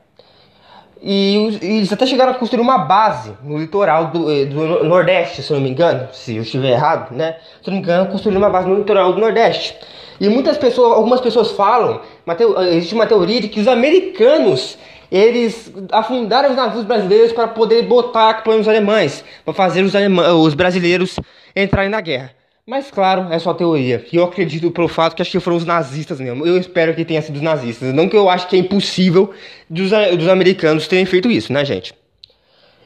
E, 1.00 1.59
eles 1.62 1.93
até 1.93 2.07
chegaram 2.07 2.33
a 2.33 2.35
construir 2.35 2.61
uma 2.61 2.79
base 2.79 3.33
no 3.43 3.59
litoral 3.59 4.09
do, 4.09 4.31
eh, 4.31 4.47
do, 4.47 4.85
Nordeste, 4.85 5.43
se 5.43 5.53
eu 5.53 5.57
não 5.57 5.62
me 5.62 5.71
engano, 5.71 6.09
se 6.12 6.37
eu 6.37 6.43
estiver 6.43 6.71
errado, 6.71 7.15
né? 7.15 7.37
Se 7.62 7.69
eu 7.69 7.73
não 7.73 7.75
me 7.75 7.79
engano, 7.79 8.11
construíram 8.11 8.41
uma 8.41 8.50
base 8.50 8.69
no 8.69 8.77
litoral 8.77 9.12
do 9.12 9.21
Nordeste. 9.21 9.77
E 10.21 10.29
muitas 10.29 10.59
pessoas, 10.59 10.97
algumas 10.97 11.21
pessoas 11.21 11.53
falam, 11.53 12.00
uma 12.27 12.37
existe 12.71 12.95
uma 12.95 13.07
teoria 13.07 13.41
de 13.41 13.49
que 13.49 13.61
os 13.61 13.69
americanos 13.69 14.77
eles 15.11 15.73
afundaram 15.91 16.50
os 16.50 16.57
navios 16.57 16.85
brasileiros 16.85 17.33
para 17.33 17.49
poder 17.49 17.83
botar 17.83 18.43
planos 18.43 18.69
alemães, 18.69 19.25
para 19.45 19.55
fazer 19.55 19.83
os, 19.83 19.93
os 19.95 20.55
brasileiros 20.55 21.17
entrarem 21.57 21.91
na 21.91 22.00
guerra. 22.00 22.33
Mas 22.67 22.91
claro, 22.91 23.33
é 23.33 23.38
só 23.38 23.55
teoria. 23.55 24.05
E 24.12 24.17
eu 24.17 24.25
acredito 24.25 24.71
pelo 24.71 24.88
fato 24.88 25.17
que 25.17 25.23
acho 25.23 25.31
que 25.31 25.41
foram 25.41 25.57
os 25.57 25.65
nazistas 25.65 26.21
mesmo. 26.21 26.47
Eu 26.47 26.59
espero 26.59 26.95
que 26.95 27.03
tenha 27.03 27.23
sido 27.23 27.37
os 27.37 27.43
nazistas. 27.43 27.95
Não 27.95 28.07
que 28.07 28.17
eu 28.17 28.29
acho 28.29 28.47
que 28.47 28.57
é 28.57 28.59
impossível 28.59 29.33
dos, 29.71 29.91
dos 29.91 30.29
americanos 30.29 30.87
terem 30.87 31.07
feito 31.07 31.31
isso, 31.31 31.50
né, 31.50 31.65
gente? 31.65 31.95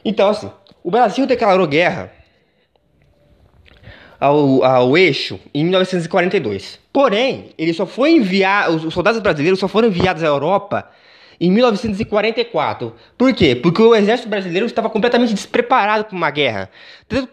Então, 0.05 0.29
assim, 0.29 0.49
o 0.81 0.89
Brasil 0.89 1.25
declarou 1.25 1.67
guerra 1.67 2.13
ao, 4.17 4.63
ao 4.63 4.97
eixo 4.97 5.37
em 5.53 5.65
1942. 5.65 6.79
Porém, 6.93 7.49
ele 7.57 7.73
só 7.73 7.85
foi 7.85 8.11
enviar, 8.11 8.71
os 8.71 8.93
soldados 8.93 9.19
brasileiros 9.19 9.59
só 9.59 9.67
foram 9.67 9.89
enviados 9.89 10.23
à 10.23 10.27
Europa 10.27 10.89
em 11.39 11.51
1944. 11.51 12.93
Por 13.17 13.33
quê? 13.33 13.55
Porque 13.55 13.81
o 13.81 13.95
exército 13.95 14.29
brasileiro 14.29 14.65
estava 14.65 14.89
completamente 14.89 15.33
despreparado 15.33 16.05
para 16.05 16.15
uma 16.15 16.31
guerra. 16.31 16.69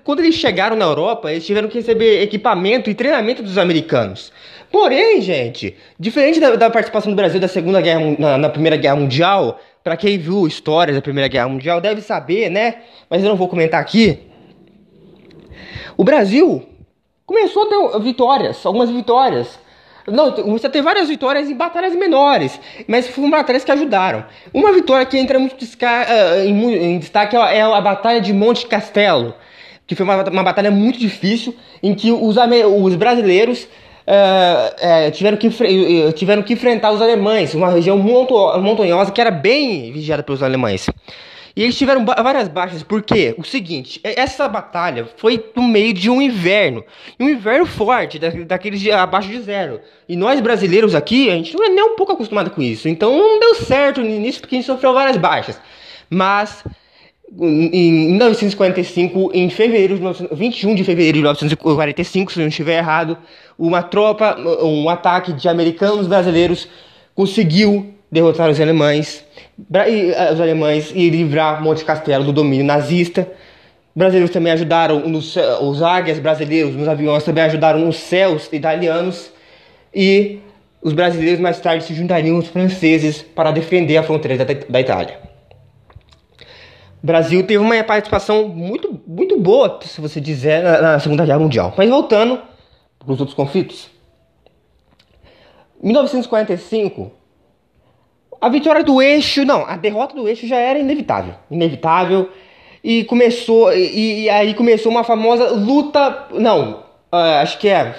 Quando 0.05 0.21
eles 0.21 0.35
chegaram 0.35 0.77
na 0.77 0.85
Europa, 0.85 1.31
eles 1.31 1.47
tiveram 1.47 1.69
que 1.69 1.79
receber 1.79 2.23
equipamento 2.23 2.91
e 2.91 2.95
treinamento 2.95 3.43
dos 3.43 3.59
americanos. 3.59 4.33
Porém, 4.71 5.21
gente, 5.21 5.77
diferente 5.99 6.39
da, 6.39 6.55
da 6.55 6.71
participação 6.71 7.11
do 7.11 7.17
Brasil 7.17 7.41
da 7.41 7.49
Segunda 7.49 7.81
Guerra 7.81 8.17
na, 8.19 8.39
na 8.39 8.49
Primeira 8.49 8.77
Guerra 8.77 8.97
Mundial, 8.97 9.61
para 9.83 9.97
quem 9.97 10.19
viu 10.19 10.47
histórias 10.47 10.95
da 10.95 11.03
Primeira 11.03 11.29
Guerra 11.29 11.49
Mundial 11.49 11.81
deve 11.81 12.01
saber, 12.01 12.51
né? 12.51 12.83
Mas 13.09 13.23
eu 13.23 13.29
não 13.29 13.37
vou 13.37 13.49
comentar 13.49 13.81
aqui. 13.81 14.21
O 15.97 16.05
Brasil 16.05 16.67
começou 17.27 17.65
a 17.65 17.67
ter 17.67 18.01
vitórias, 18.01 18.65
algumas 18.65 18.91
vitórias. 18.91 19.59
Não, 20.11 20.35
você 20.53 20.69
tem 20.69 20.83
várias 20.83 21.09
vitórias 21.09 21.49
em 21.49 21.55
batalhas 21.55 21.95
menores, 21.95 22.61
mas 22.87 23.09
foram 23.09 23.31
batalhas 23.31 23.65
que 23.65 23.73
ajudaram. 23.73 24.25
Uma 24.53 24.73
vitória 24.73 25.07
que 25.07 25.17
entra 25.19 25.39
muito 25.39 25.57
em, 26.45 26.75
em, 26.75 26.99
destaque 26.99 27.37
é, 27.37 27.59
é 27.59 27.63
a 27.63 27.81
Batalha 27.81 28.21
de 28.21 28.33
Monte 28.33 28.67
Castelo, 28.67 29.35
que 29.87 29.95
foi 29.95 30.05
uma, 30.05 30.23
uma 30.25 30.43
batalha 30.43 30.71
muito 30.71 30.99
difícil, 30.99 31.55
em 31.83 31.95
que 31.95 32.13
os, 32.13 32.37
os 32.37 32.95
brasileiros 32.97 33.69
uh, 34.07 35.11
tiveram, 35.13 35.37
que, 35.37 35.51
tiveram 36.15 36.43
que 36.43 36.53
enfrentar 36.53 36.91
os 36.93 37.01
alemães, 37.01 37.55
uma 37.55 37.71
região 37.71 37.99
montanhosa 37.99 39.11
que 39.11 39.21
era 39.21 39.31
bem 39.31 39.93
vigiada 39.93 40.23
pelos 40.23 40.43
alemães. 40.43 40.87
E 41.55 41.63
eles 41.63 41.77
tiveram 41.77 42.05
várias 42.05 42.49
baixas, 42.49 42.83
porque 42.83 43.35
o 43.37 43.45
seguinte, 43.45 44.01
essa 44.05 44.49
batalha 44.49 45.09
foi 45.17 45.45
no 45.55 45.63
meio 45.63 45.93
de 45.93 46.09
um 46.09 46.23
inverno, 46.23 46.85
um 47.19 47.29
inverno 47.29 47.67
forte, 47.67 48.19
daqueles 48.19 48.81
de, 48.81 48.93
abaixo 48.93 49.29
de 49.29 49.41
zero. 49.41 49.81
E 50.09 50.17
nós 50.17 50.41
brasileiros 50.41 50.95
aqui, 50.95 51.29
a 51.29 51.35
gente 51.35 51.55
não 51.55 51.65
é 51.65 51.69
nem 51.69 51.85
um 51.85 51.97
pouco 51.97 52.13
acostumado 52.13 52.51
com 52.51 52.63
isso, 52.63 52.89
então 52.89 53.17
não 53.17 53.41
deu 53.41 53.55
certo 53.57 54.01
início 54.01 54.41
porque 54.41 54.55
a 54.55 54.59
gente 54.59 54.67
sofreu 54.67 54.93
várias 54.93 55.17
baixas. 55.17 55.61
Mas 56.09 56.65
em 57.39 58.11
1945, 58.11 59.31
em 59.33 59.49
fevereiro, 59.51 59.99
21 60.33 60.75
de 60.75 60.83
fevereiro 60.83 61.19
de 61.19 61.23
1945, 61.23 62.33
se 62.33 62.39
eu 62.39 62.43
não 62.43 62.49
estiver 62.49 62.79
errado, 62.79 63.17
uma 63.57 63.83
tropa, 63.83 64.37
um 64.63 64.89
ataque 64.89 65.33
de 65.33 65.49
americanos 65.49 66.07
brasileiros 66.07 66.69
conseguiu 67.15 67.95
derrotar 68.11 68.51
os 68.51 68.61
alemães, 68.61 69.25
eh, 69.73 70.33
os 70.33 70.41
alemães 70.41 70.93
e 70.95 71.09
livrar 71.09 71.63
Monte 71.63 71.85
Castelo 71.85 72.25
do 72.25 72.33
domínio 72.33 72.65
nazista. 72.65 73.29
Brasileiros 73.95 74.31
também 74.31 74.53
ajudaram 74.53 75.01
nos, 75.09 75.37
os 75.61 75.83
águias 75.83 76.19
brasileiros 76.19 76.75
nos 76.75 76.89
aviões 76.89 77.25
também 77.25 77.45
ajudaram 77.45 77.81
nos 77.81 77.97
céus 77.97 78.49
italianos 78.53 79.31
e 79.95 80.39
os 80.83 80.93
brasileiros 80.93 81.41
mais 81.41 81.61
tarde 81.61 81.85
se 81.85 81.95
juntariam 81.95 82.37
aos 82.37 82.47
franceses 82.47 83.23
para 83.23 83.51
defender 83.51 83.97
a 83.97 84.03
fronteira 84.03 84.45
da, 84.45 84.55
da 84.69 84.81
Itália. 84.81 85.19
O 87.03 87.07
Brasil 87.07 87.43
teve 87.47 87.59
uma 87.59 87.83
participação 87.83 88.49
muito, 88.49 89.01
muito 89.07 89.39
boa, 89.39 89.79
se 89.83 90.01
você 90.01 90.21
dizer, 90.21 90.63
na, 90.63 90.81
na 90.81 91.01
Segunda 91.01 91.25
Guerra 91.25 91.39
Mundial. 91.39 91.75
Mas 91.77 91.89
voltando 91.89 92.39
para 92.99 93.13
os 93.13 93.19
outros 93.21 93.35
conflitos. 93.35 93.89
Em 95.83 95.87
1945, 95.87 97.11
a 98.41 98.49
vitória 98.49 98.83
do 98.83 99.03
eixo, 99.03 99.45
não, 99.45 99.67
a 99.67 99.77
derrota 99.77 100.15
do 100.15 100.27
eixo 100.27 100.47
já 100.47 100.57
era 100.57 100.79
inevitável. 100.79 101.35
Inevitável. 101.51 102.31
E 102.83 103.05
começou, 103.05 103.73
e, 103.75 104.23
e 104.23 104.31
aí 104.31 104.55
começou 104.55 104.91
uma 104.91 105.05
famosa 105.05 105.51
luta, 105.51 106.29
não, 106.33 106.85
uh, 107.13 107.17
acho 107.43 107.59
que 107.59 107.69
é 107.69 107.95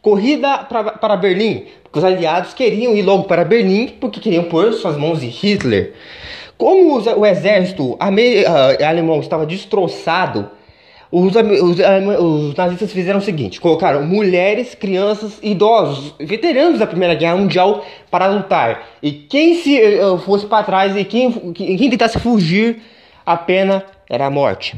corrida 0.00 0.58
pra, 0.58 0.84
para 0.84 1.16
Berlim. 1.16 1.64
Porque 1.82 1.98
os 1.98 2.04
aliados 2.04 2.54
queriam 2.54 2.94
ir 2.94 3.02
logo 3.02 3.24
para 3.24 3.44
Berlim 3.44 3.88
porque 4.00 4.20
queriam 4.20 4.44
pôr 4.44 4.72
suas 4.72 4.96
mãos 4.96 5.22
em 5.22 5.28
Hitler. 5.28 5.94
Como 6.56 7.00
o 7.00 7.26
exército 7.26 7.94
uh, 7.94 7.98
alemão 8.86 9.18
estava 9.18 9.44
destroçado, 9.44 10.48
os, 11.14 11.36
os, 11.36 11.78
os, 11.78 12.54
nazistas 12.56 12.92
fizeram 12.92 13.20
o 13.20 13.22
seguinte: 13.22 13.60
colocaram 13.60 14.04
mulheres, 14.04 14.74
crianças, 14.74 15.38
idosos, 15.40 16.12
veteranos 16.18 16.80
da 16.80 16.88
Primeira 16.88 17.14
Guerra 17.14 17.36
Mundial 17.36 17.84
para 18.10 18.26
lutar. 18.26 18.88
E 19.00 19.12
quem 19.12 19.54
se 19.54 19.80
uh, 19.80 20.18
fosse 20.18 20.44
para 20.46 20.64
trás 20.64 20.96
e 20.96 21.04
quem, 21.04 21.30
quem 21.52 21.88
tentasse 21.88 22.18
fugir, 22.18 22.82
a 23.24 23.36
pena 23.36 23.84
era 24.10 24.26
a 24.26 24.30
morte. 24.30 24.76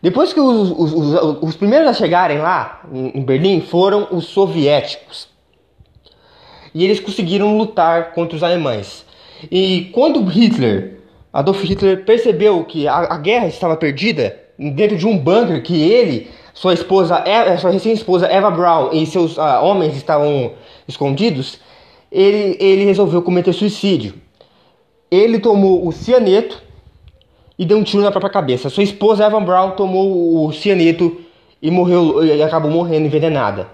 Depois 0.00 0.32
que 0.32 0.40
os, 0.40 0.70
os, 0.70 1.42
os 1.42 1.56
primeiros 1.56 1.88
a 1.88 1.92
chegarem 1.92 2.38
lá 2.38 2.82
em 2.92 3.20
Berlim 3.20 3.60
foram 3.60 4.08
os 4.12 4.26
soviéticos. 4.26 5.28
E 6.74 6.84
eles 6.84 7.00
conseguiram 7.00 7.58
lutar 7.58 8.12
contra 8.12 8.36
os 8.36 8.42
alemães. 8.42 9.04
E 9.50 9.90
quando 9.92 10.24
Hitler 10.24 10.97
Adolf 11.38 11.62
Hitler 11.62 12.04
percebeu 12.04 12.64
que 12.64 12.88
a, 12.88 13.14
a 13.14 13.16
guerra 13.16 13.46
estava 13.46 13.76
perdida 13.76 14.36
dentro 14.58 14.96
de 14.96 15.06
um 15.06 15.16
bunker 15.16 15.62
que 15.62 15.80
ele, 15.80 16.28
sua 16.52 16.74
esposa, 16.74 17.22
sua 17.60 17.70
recém-esposa 17.70 18.26
Eva 18.26 18.50
Braun 18.50 18.90
e 18.92 19.06
seus 19.06 19.36
uh, 19.38 19.62
homens 19.62 19.96
estavam 19.96 20.54
escondidos. 20.88 21.60
Ele, 22.10 22.56
ele 22.58 22.84
resolveu 22.84 23.22
cometer 23.22 23.52
suicídio. 23.52 24.14
Ele 25.08 25.38
tomou 25.38 25.86
o 25.86 25.92
cianeto 25.92 26.60
e 27.56 27.64
deu 27.64 27.78
um 27.78 27.84
tiro 27.84 28.02
na 28.02 28.10
própria 28.10 28.32
cabeça. 28.32 28.68
Sua 28.68 28.82
esposa 28.82 29.24
Eva 29.24 29.38
Braun 29.38 29.70
tomou 29.70 30.44
o 30.44 30.52
cianeto 30.52 31.20
e 31.62 31.70
morreu 31.70 32.24
e 32.24 32.42
acabou 32.42 32.68
morrendo 32.68 33.06
envenenada. 33.06 33.68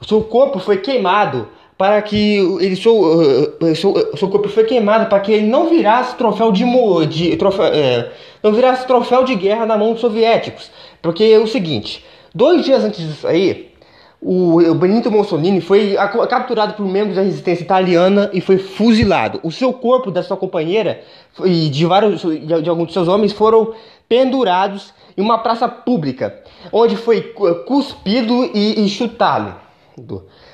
O 0.00 0.06
seu 0.06 0.22
corpo 0.22 0.60
foi 0.60 0.76
queimado 0.76 1.48
para 1.82 2.00
que 2.00 2.36
ele 2.60 2.76
seu, 2.76 2.96
uh, 2.96 3.74
seu, 3.74 4.16
seu 4.16 4.28
corpo 4.28 4.48
foi 4.48 4.62
queimado 4.62 5.06
para 5.06 5.18
que 5.18 5.32
ele 5.32 5.48
não 5.48 5.68
virasse 5.68 6.14
troféu 6.14 6.52
de, 6.52 6.64
de 7.08 7.36
troféu, 7.36 7.64
é, 7.64 8.12
não 8.40 8.52
virasse 8.52 8.86
troféu 8.86 9.24
de 9.24 9.34
guerra 9.34 9.66
na 9.66 9.76
mão 9.76 9.90
dos 9.90 10.00
soviéticos. 10.00 10.70
Porque 11.02 11.24
é 11.24 11.40
o 11.40 11.46
seguinte, 11.48 12.04
dois 12.32 12.64
dias 12.64 12.84
antes 12.84 13.04
disso 13.04 13.26
aí, 13.26 13.72
o, 14.20 14.72
Benito 14.76 15.10
Mussolini 15.10 15.60
foi 15.60 15.96
capturado 16.30 16.74
por 16.74 16.86
membros 16.86 17.16
da 17.16 17.22
resistência 17.22 17.64
italiana 17.64 18.30
e 18.32 18.40
foi 18.40 18.58
fuzilado. 18.58 19.40
O 19.42 19.50
seu 19.50 19.72
corpo 19.72 20.12
da 20.12 20.22
sua 20.22 20.36
companheira 20.36 21.00
e 21.44 21.68
de 21.68 21.84
vários 21.84 22.22
de 22.22 22.70
alguns 22.70 22.86
de 22.86 22.92
seus 22.92 23.08
homens 23.08 23.32
foram 23.32 23.74
pendurados 24.08 24.94
em 25.18 25.20
uma 25.20 25.38
praça 25.38 25.66
pública, 25.66 26.32
onde 26.70 26.94
foi 26.94 27.34
cuspido 27.66 28.44
e, 28.54 28.84
e 28.84 28.88
chutado. 28.88 29.56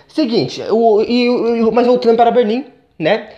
Seguinte, 0.09 0.63
o, 0.71 1.03
e, 1.03 1.29
mas 1.73 1.87
voltando 1.87 2.17
para 2.17 2.31
Berlim, 2.31 2.65
né? 2.99 3.29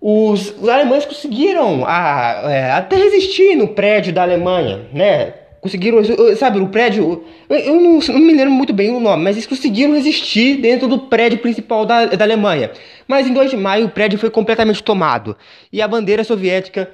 Os, 0.00 0.54
os 0.60 0.68
alemães 0.68 1.06
conseguiram 1.06 1.84
a, 1.86 2.42
é, 2.44 2.72
até 2.72 2.96
resistir 2.96 3.56
no 3.56 3.68
prédio 3.68 4.12
da 4.12 4.22
Alemanha, 4.22 4.86
né? 4.92 5.32
Conseguiram, 5.60 6.00
sabe, 6.36 6.60
o 6.60 6.68
prédio. 6.68 7.24
Eu 7.48 7.80
não, 7.80 7.98
não, 7.98 8.18
me 8.18 8.34
lembro 8.34 8.52
muito 8.52 8.72
bem 8.72 8.90
o 8.90 9.00
nome, 9.00 9.24
mas 9.24 9.36
eles 9.36 9.46
conseguiram 9.46 9.94
resistir 9.94 10.58
dentro 10.58 10.86
do 10.86 10.98
prédio 10.98 11.38
principal 11.38 11.84
da, 11.86 12.06
da 12.06 12.24
Alemanha. 12.24 12.70
Mas 13.08 13.26
em 13.26 13.32
2 13.32 13.50
de 13.50 13.56
maio 13.56 13.86
o 13.86 13.90
prédio 13.90 14.18
foi 14.18 14.30
completamente 14.30 14.82
tomado 14.82 15.36
e 15.72 15.80
a 15.82 15.88
bandeira 15.88 16.22
soviética 16.22 16.88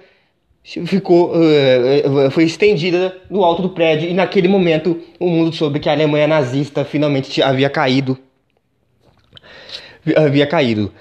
ficou 0.64 1.32
uh, 1.32 2.30
foi 2.30 2.44
estendida 2.44 3.14
no 3.28 3.42
alto 3.42 3.62
do 3.62 3.70
prédio 3.70 4.08
e 4.08 4.14
naquele 4.14 4.46
momento 4.46 5.02
o 5.18 5.28
mundo 5.28 5.54
soube 5.54 5.80
que 5.80 5.88
a 5.88 5.92
Alemanha 5.92 6.28
nazista 6.28 6.84
finalmente 6.84 7.42
havia 7.42 7.68
caído 7.68 8.16
havia 10.16 10.46
caído. 10.46 10.92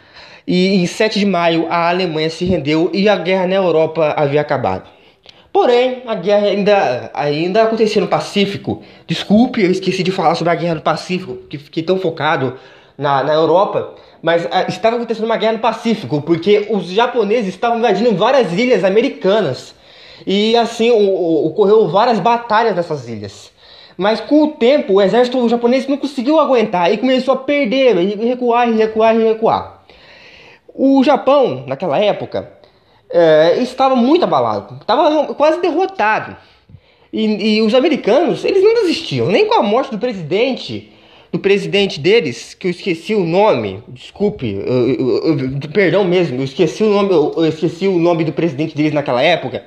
E 0.48 0.76
em 0.76 0.86
7 0.86 1.20
de 1.20 1.26
maio 1.26 1.68
a 1.70 1.90
Alemanha 1.90 2.30
se 2.30 2.46
rendeu 2.46 2.90
e 2.94 3.08
a 3.08 3.16
guerra 3.16 3.48
na 3.48 3.56
Europa 3.56 4.14
havia 4.18 4.42
acabado. 4.42 4.90
Porém, 5.54 6.04
a 6.08 6.16
guerra 6.16 6.48
ainda, 6.48 7.12
ainda 7.14 7.64
acontecia 7.64 8.02
no 8.02 8.08
Pacífico. 8.08 8.82
Desculpe, 9.06 9.62
eu 9.62 9.70
esqueci 9.70 10.02
de 10.02 10.12
falar 10.12 10.36
sobre 10.36 10.52
a 10.52 10.56
guerra 10.56 10.76
do 10.76 10.82
Pacífico, 10.82 11.36
que 11.50 11.58
fiquei 11.58 11.84
tão 11.84 12.00
focado 12.00 12.58
na, 12.98 13.22
na 13.24 13.34
Europa. 13.34 13.96
Mas 14.22 14.46
a, 14.46 14.60
ah, 14.60 14.66
estava 14.70 14.96
acontecendo 14.96 15.26
uma 15.26 15.36
guerra 15.36 15.54
no 15.54 15.60
Pacífico, 15.60 16.22
porque 16.22 16.68
os 16.70 16.86
japoneses 16.86 17.50
estavam 17.50 17.80
invadindo 17.80 18.16
várias 18.16 18.54
ilhas 18.54 18.84
americanas. 18.86 19.76
E 20.26 20.56
assim 20.56 20.90
o, 20.90 20.98
o, 20.98 21.48
ocorreu 21.48 21.88
várias 21.90 22.20
batalhas 22.20 22.76
nessas 22.76 23.10
ilhas. 23.10 23.52
Mas 23.98 24.22
com 24.22 24.44
o 24.44 24.48
tempo, 24.50 24.94
o 24.94 25.02
exército 25.02 25.48
japonês 25.50 25.88
não 25.88 25.98
conseguiu 25.98 26.40
aguentar 26.40 26.92
e 26.92 26.98
começou 26.98 27.34
a 27.34 27.38
perder, 27.38 27.98
e 27.98 28.16
recuar, 28.16 28.70
e 28.70 28.74
recuar, 28.74 29.16
e 29.16 29.24
recuar. 29.24 29.84
O 30.74 31.04
Japão, 31.04 31.66
naquela 31.68 32.00
época, 32.00 32.52
é, 33.10 33.58
estava 33.62 33.96
muito 33.96 34.24
abalado, 34.24 34.78
estava 34.82 35.34
quase 35.34 35.60
derrotado. 35.60 36.36
E, 37.12 37.58
e, 37.58 37.62
os 37.62 37.76
americanos, 37.76 38.46
eles 38.46 38.64
não 38.64 38.74
desistiam, 38.74 39.28
nem 39.28 39.46
com 39.46 39.56
a 39.56 39.62
morte 39.62 39.92
do 39.92 39.98
presidente, 39.98 40.92
do 41.30 41.40
presidente 41.40 42.00
deles, 42.00 42.54
que 42.54 42.68
eu 42.68 42.72
esqueci 42.72 43.14
o 43.14 43.26
nome, 43.26 43.84
desculpe, 43.90 44.50
eu, 44.66 44.90
eu, 44.90 45.40
eu, 45.40 45.70
perdão 45.74 46.06
mesmo, 46.06 46.40
eu 46.40 46.46
esqueci 46.46 46.84
o 46.84 46.90
nome, 46.90 47.12
eu, 47.12 47.46
esqueci 47.46 47.86
o 47.88 48.00
nome 48.00 48.24
do 48.24 48.32
presidente 48.32 48.76
deles 48.76 48.94
naquela 48.94 49.22
época. 49.22 49.66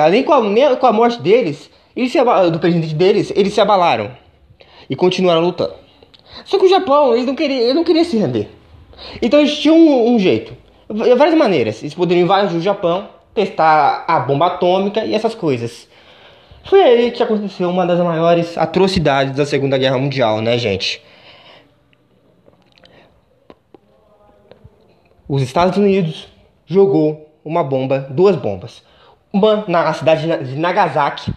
Além 0.00 0.22
com 0.22 0.32
a, 0.32 0.76
com 0.76 0.86
a 0.86 0.92
morte 0.92 1.20
deles, 1.20 1.68
eles 1.94 2.12
se, 2.12 2.18
do 2.50 2.58
presidente 2.58 2.94
deles, 2.94 3.32
eles 3.34 3.52
se 3.52 3.60
abalaram 3.60 4.10
e 4.88 4.96
continuaram 4.96 5.40
lutando. 5.40 5.74
Só 6.44 6.58
que 6.58 6.66
o 6.66 6.68
Japão, 6.68 7.12
eles 7.12 7.26
não 7.26 7.34
queriam, 7.34 7.60
eles 7.60 7.74
não 7.74 7.84
queriam 7.84 8.04
se 8.04 8.16
render. 8.16 8.48
Então 9.20 9.40
eles 9.40 9.56
tinham 9.58 9.76
um, 9.76 10.14
um 10.14 10.18
jeito, 10.18 10.56
várias 10.88 11.36
maneiras. 11.36 11.82
Eles 11.82 11.94
poderiam 11.94 12.24
invadir 12.24 12.56
o 12.56 12.60
Japão, 12.60 13.08
testar 13.34 14.04
a 14.06 14.20
bomba 14.20 14.46
atômica 14.46 15.04
e 15.04 15.14
essas 15.14 15.34
coisas. 15.34 15.88
Foi 16.64 16.82
aí 16.82 17.10
que 17.10 17.22
aconteceu 17.22 17.68
uma 17.70 17.86
das 17.86 17.98
maiores 18.00 18.56
atrocidades 18.56 19.34
da 19.34 19.46
Segunda 19.46 19.78
Guerra 19.78 19.98
Mundial, 19.98 20.40
né, 20.40 20.58
gente? 20.58 21.02
Os 25.28 25.42
Estados 25.42 25.78
Unidos 25.78 26.28
jogou 26.66 27.32
uma 27.44 27.64
bomba, 27.64 28.06
duas 28.10 28.36
bombas. 28.36 28.82
Uma 29.32 29.64
na 29.68 29.92
cidade 29.94 30.26
de 30.44 30.58
Nagasaki 30.58 31.32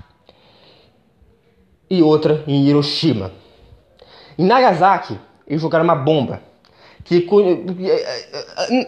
e 1.97 2.01
outra 2.01 2.43
em 2.47 2.65
Hiroshima. 2.65 3.31
Em 4.37 4.45
Nagasaki, 4.45 5.17
eles 5.47 5.61
jogaram 5.61 5.83
uma 5.83 5.95
bomba 5.95 6.41
que 7.03 7.27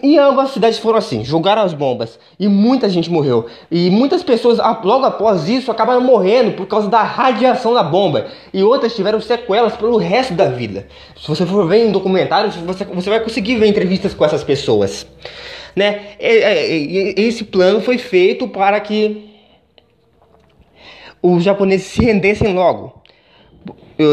em 0.02 0.18
ambas 0.18 0.46
as 0.46 0.52
cidades 0.52 0.80
foram 0.80 0.98
assim, 0.98 1.26
jogaram 1.26 1.64
as 1.64 1.74
bombas 1.74 2.18
e 2.40 2.48
muita 2.48 2.90
gente 2.90 3.12
morreu. 3.12 3.48
E 3.70 3.90
muitas 3.90 4.24
pessoas 4.24 4.58
logo 4.84 5.06
após 5.06 5.50
isso 5.50 5.70
acabaram 5.70 6.00
morrendo 6.02 6.54
por 6.54 6.66
causa 6.66 6.88
da 6.88 7.04
radiação 7.04 7.74
da 7.74 7.84
bomba. 7.84 8.28
E 8.54 8.64
outras 8.64 8.96
tiveram 8.96 9.20
sequelas 9.20 9.76
pelo 9.76 9.98
resto 9.98 10.34
da 10.34 10.46
vida. 10.46 10.88
Se 11.20 11.28
você 11.28 11.46
for 11.46 11.68
ver 11.68 11.88
em 11.88 11.92
documentários, 11.92 12.56
você, 12.56 12.86
você 12.86 13.10
vai 13.10 13.20
conseguir 13.20 13.58
ver 13.58 13.68
entrevistas 13.68 14.14
com 14.14 14.24
essas 14.24 14.44
pessoas. 14.44 15.06
Né? 15.76 16.16
Esse 16.18 17.44
plano 17.44 17.82
foi 17.82 17.98
feito 17.98 18.48
para 18.48 18.80
que 18.80 19.35
os 21.34 21.44
japoneses 21.44 21.88
se 21.88 22.04
rendessem 22.04 22.54
logo. 22.54 23.02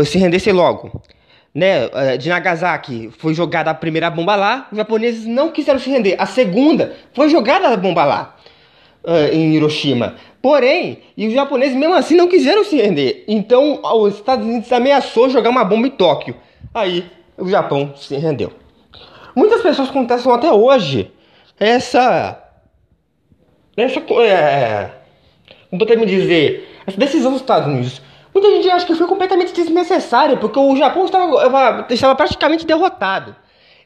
Se 0.04 0.18
rendessem 0.18 0.52
logo 0.52 1.02
né, 1.54 1.90
eh, 1.92 2.16
de 2.16 2.28
Nagasaki 2.28 3.10
foi 3.18 3.34
jogada 3.34 3.70
a 3.70 3.74
primeira 3.74 4.10
bomba 4.10 4.34
lá, 4.34 4.68
os 4.70 4.78
japoneses 4.78 5.26
não 5.26 5.50
quiseram 5.50 5.78
se 5.78 5.90
render. 5.90 6.16
A 6.18 6.26
segunda 6.26 6.96
foi 7.12 7.28
jogada 7.28 7.68
a 7.68 7.76
bomba 7.76 8.04
lá, 8.04 8.36
uh, 9.04 9.32
em 9.32 9.54
Hiroshima. 9.54 10.16
Porém, 10.40 11.00
e 11.16 11.28
os 11.28 11.34
japoneses 11.34 11.76
mesmo 11.76 11.94
assim 11.94 12.16
não 12.16 12.26
quiseram 12.26 12.64
se 12.64 12.76
render. 12.76 13.24
Então, 13.28 13.80
os 13.82 14.14
Estados 14.14 14.44
Unidos 14.44 14.72
ameaçou 14.72 15.28
jogar 15.28 15.50
uma 15.50 15.64
bomba 15.64 15.86
em 15.86 15.90
Tóquio. 15.90 16.34
Aí, 16.74 17.04
o 17.36 17.48
Japão 17.48 17.92
se 17.96 18.16
rendeu. 18.16 18.52
Muitas 19.36 19.62
pessoas 19.62 19.90
contestam 19.90 20.32
até 20.32 20.50
hoje 20.50 21.10
essa. 21.60 22.38
Essa. 23.76 24.00
É, 24.00 24.90
como 25.70 25.78
podemos 25.78 26.06
dizer? 26.06 26.68
Essa 26.86 26.98
decisão 26.98 27.32
dos 27.32 27.40
Estados 27.40 27.68
Unidos 27.68 28.02
Muita 28.34 28.48
gente 28.48 28.70
acha 28.70 28.86
que 28.86 28.94
foi 28.94 29.06
completamente 29.06 29.52
desnecessário, 29.52 30.38
porque 30.38 30.58
o 30.58 30.74
Japão 30.74 31.04
estava, 31.04 31.86
estava 31.90 32.14
praticamente 32.14 32.64
derrotado. 32.64 33.36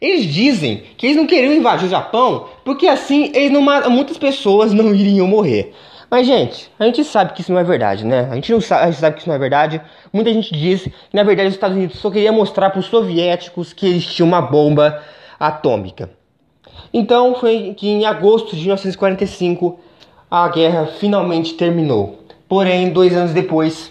Eles 0.00 0.24
dizem 0.26 0.84
que 0.96 1.06
eles 1.06 1.16
não 1.16 1.26
queriam 1.26 1.52
invadir 1.52 1.86
o 1.86 1.90
Japão 1.90 2.48
porque 2.64 2.86
assim 2.86 3.32
eles 3.34 3.50
não, 3.50 3.62
muitas 3.90 4.18
pessoas 4.18 4.72
não 4.72 4.94
iriam 4.94 5.26
morrer. 5.26 5.74
Mas, 6.08 6.26
gente, 6.26 6.70
a 6.78 6.84
gente 6.84 7.02
sabe 7.02 7.32
que 7.32 7.40
isso 7.40 7.52
não 7.52 7.58
é 7.58 7.64
verdade, 7.64 8.04
né? 8.04 8.28
A 8.30 8.36
gente 8.36 8.52
não 8.52 8.60
sabe, 8.60 8.84
a 8.84 8.90
gente 8.90 9.00
sabe 9.00 9.16
que 9.16 9.22
isso 9.22 9.28
não 9.28 9.34
é 9.34 9.38
verdade. 9.38 9.80
Muita 10.12 10.32
gente 10.32 10.52
diz 10.52 10.82
que, 10.84 10.92
na 11.12 11.24
verdade, 11.24 11.48
os 11.48 11.54
Estados 11.54 11.76
Unidos 11.76 11.98
só 11.98 12.10
queria 12.10 12.30
mostrar 12.30 12.70
para 12.70 12.78
os 12.78 12.86
soviéticos 12.86 13.72
que 13.72 13.86
eles 13.86 14.04
tinham 14.04 14.28
uma 14.28 14.40
bomba 14.40 15.02
atômica. 15.40 16.10
Então, 16.94 17.34
foi 17.34 17.74
que 17.76 17.88
em 17.88 18.04
agosto 18.04 18.54
de 18.54 18.62
1945 18.62 19.80
a 20.30 20.48
guerra 20.48 20.86
finalmente 21.00 21.54
terminou. 21.54 22.25
Porém, 22.48 22.90
dois 22.90 23.16
anos 23.16 23.32
depois, 23.32 23.90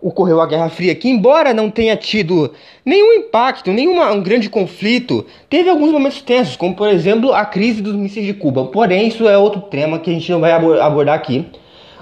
ocorreu 0.00 0.40
a 0.40 0.46
Guerra 0.46 0.68
Fria, 0.68 0.94
que 0.94 1.08
embora 1.08 1.52
não 1.52 1.70
tenha 1.70 1.96
tido 1.96 2.52
nenhum 2.84 3.14
impacto, 3.14 3.72
nenhum 3.72 4.00
um 4.00 4.22
grande 4.22 4.48
conflito, 4.48 5.24
teve 5.48 5.68
alguns 5.68 5.90
momentos 5.90 6.22
tensos, 6.22 6.56
como 6.56 6.74
por 6.74 6.88
exemplo 6.88 7.32
a 7.32 7.44
crise 7.44 7.82
dos 7.82 7.94
mísseis 7.94 8.26
de 8.26 8.34
Cuba. 8.34 8.66
Porém, 8.66 9.08
isso 9.08 9.28
é 9.28 9.36
outro 9.36 9.62
tema 9.62 9.98
que 9.98 10.10
a 10.10 10.12
gente 10.12 10.30
não 10.30 10.40
vai 10.40 10.52
abordar 10.52 11.14
aqui. 11.14 11.46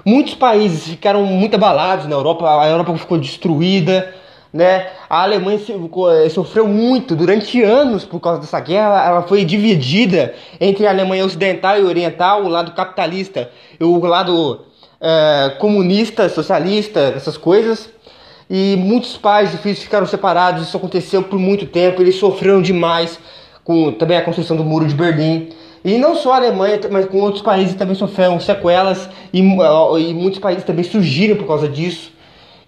Muitos 0.05 0.35
países 0.35 0.87
ficaram 0.87 1.23
muito 1.23 1.55
abalados 1.55 2.05
na 2.05 2.15
Europa, 2.15 2.61
a 2.61 2.67
Europa 2.69 2.95
ficou 2.97 3.17
destruída, 3.17 4.13
né? 4.53 4.87
A 5.09 5.23
Alemanha 5.23 5.59
eh, 5.59 6.29
sofreu 6.29 6.67
muito 6.67 7.15
durante 7.15 7.61
anos 7.61 8.05
por 8.05 8.19
causa 8.19 8.39
dessa 8.39 8.59
guerra. 8.59 9.05
Ela 9.05 9.21
foi 9.23 9.43
dividida 9.43 10.33
entre 10.61 10.87
a 10.87 10.91
Alemanha 10.91 11.25
ocidental 11.25 11.77
e 11.77 11.83
oriental, 11.83 12.43
o 12.43 12.47
lado 12.47 12.71
capitalista 12.71 13.49
e 13.77 13.83
o 13.83 13.99
lado 14.05 14.66
é, 15.01 15.55
comunista, 15.59 16.27
socialista, 16.29 16.99
essas 17.15 17.37
coisas. 17.37 17.89
E 18.49 18.75
muitos 18.77 19.17
pais 19.17 19.53
e 19.53 19.57
filhos 19.57 19.79
ficaram 19.79 20.05
separados, 20.05 20.67
isso 20.67 20.77
aconteceu 20.77 21.21
por 21.23 21.37
muito 21.37 21.65
tempo, 21.65 22.01
eles 22.01 22.15
sofreram 22.15 22.61
demais 22.61 23.19
com 23.63 23.91
também 23.91 24.17
a 24.17 24.21
construção 24.21 24.55
do 24.55 24.63
Muro 24.63 24.87
de 24.87 24.95
Berlim. 24.95 25.49
E 25.83 25.97
não 25.97 26.15
só 26.15 26.33
a 26.33 26.35
Alemanha, 26.37 26.79
mas 26.89 27.05
com 27.05 27.19
outros 27.19 27.41
países 27.41 27.75
também 27.75 27.95
sofreram 27.95 28.39
sequelas 28.39 29.09
e, 29.33 29.39
e 29.39 30.13
muitos 30.13 30.39
países 30.39 30.63
também 30.63 30.83
surgiram 30.83 31.35
por 31.35 31.45
causa 31.45 31.67
disso. 31.67 32.11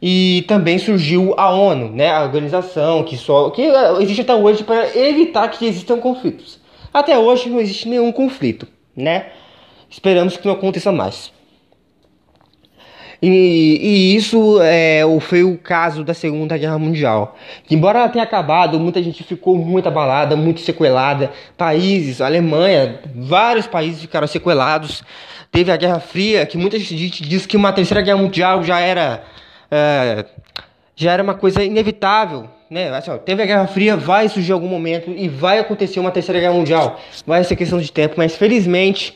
E 0.01 0.45
também 0.47 0.77
surgiu 0.77 1.33
a 1.37 1.49
ONU, 1.49 1.89
né, 1.89 2.09
a 2.09 2.23
organização 2.23 3.03
que 3.03 3.17
só 3.17 3.49
que 3.49 3.63
existe 3.99 4.21
até 4.21 4.33
hoje 4.33 4.63
para 4.63 4.97
evitar 4.97 5.47
que 5.49 5.65
existam 5.65 5.97
conflitos. 5.97 6.59
Até 6.93 7.17
hoje 7.17 7.49
não 7.49 7.59
existe 7.59 7.87
nenhum 7.87 8.11
conflito, 8.11 8.67
né? 8.95 9.27
Esperamos 9.89 10.37
que 10.37 10.45
não 10.45 10.53
aconteça 10.53 10.91
mais. 10.91 11.31
E, 13.21 13.79
e 13.81 14.15
isso 14.15 14.61
é, 14.61 15.01
foi 15.19 15.43
o 15.43 15.57
caso 15.57 16.03
da 16.03 16.13
Segunda 16.13 16.57
Guerra 16.57 16.79
Mundial. 16.79 17.35
Que, 17.65 17.75
embora 17.75 17.99
ela 17.99 18.09
tenha 18.09 18.23
acabado, 18.23 18.79
muita 18.79 19.03
gente 19.03 19.23
ficou 19.23 19.57
muito 19.57 19.87
abalada, 19.87 20.35
muito 20.35 20.61
sequelada. 20.61 21.31
Países, 21.57 22.21
Alemanha, 22.21 22.99
vários 23.13 23.67
países 23.67 24.01
ficaram 24.01 24.27
sequelados. 24.27 25.03
Teve 25.51 25.71
a 25.71 25.75
Guerra 25.75 25.99
Fria, 25.99 26.45
que 26.45 26.57
muita 26.57 26.79
gente 26.79 27.27
diz 27.27 27.45
que 27.45 27.57
uma 27.57 27.73
Terceira 27.73 28.01
Guerra 28.01 28.17
Mundial 28.17 28.63
já 28.63 28.79
era, 28.79 29.23
é, 29.69 30.25
já 30.95 31.11
era 31.11 31.21
uma 31.21 31.33
coisa 31.33 31.61
inevitável. 31.61 32.47
Né? 32.69 32.89
Assim, 32.95 33.11
ó, 33.11 33.17
teve 33.17 33.43
a 33.43 33.45
Guerra 33.45 33.67
Fria, 33.67 33.97
vai 33.97 34.29
surgir 34.29 34.53
algum 34.53 34.67
momento 34.67 35.11
e 35.11 35.27
vai 35.27 35.59
acontecer 35.59 35.99
uma 35.99 36.11
Terceira 36.11 36.39
Guerra 36.39 36.53
Mundial. 36.53 36.99
Vai 37.25 37.43
ser 37.43 37.57
questão 37.57 37.79
de 37.79 37.91
tempo, 37.91 38.13
mas 38.17 38.35
felizmente 38.35 39.13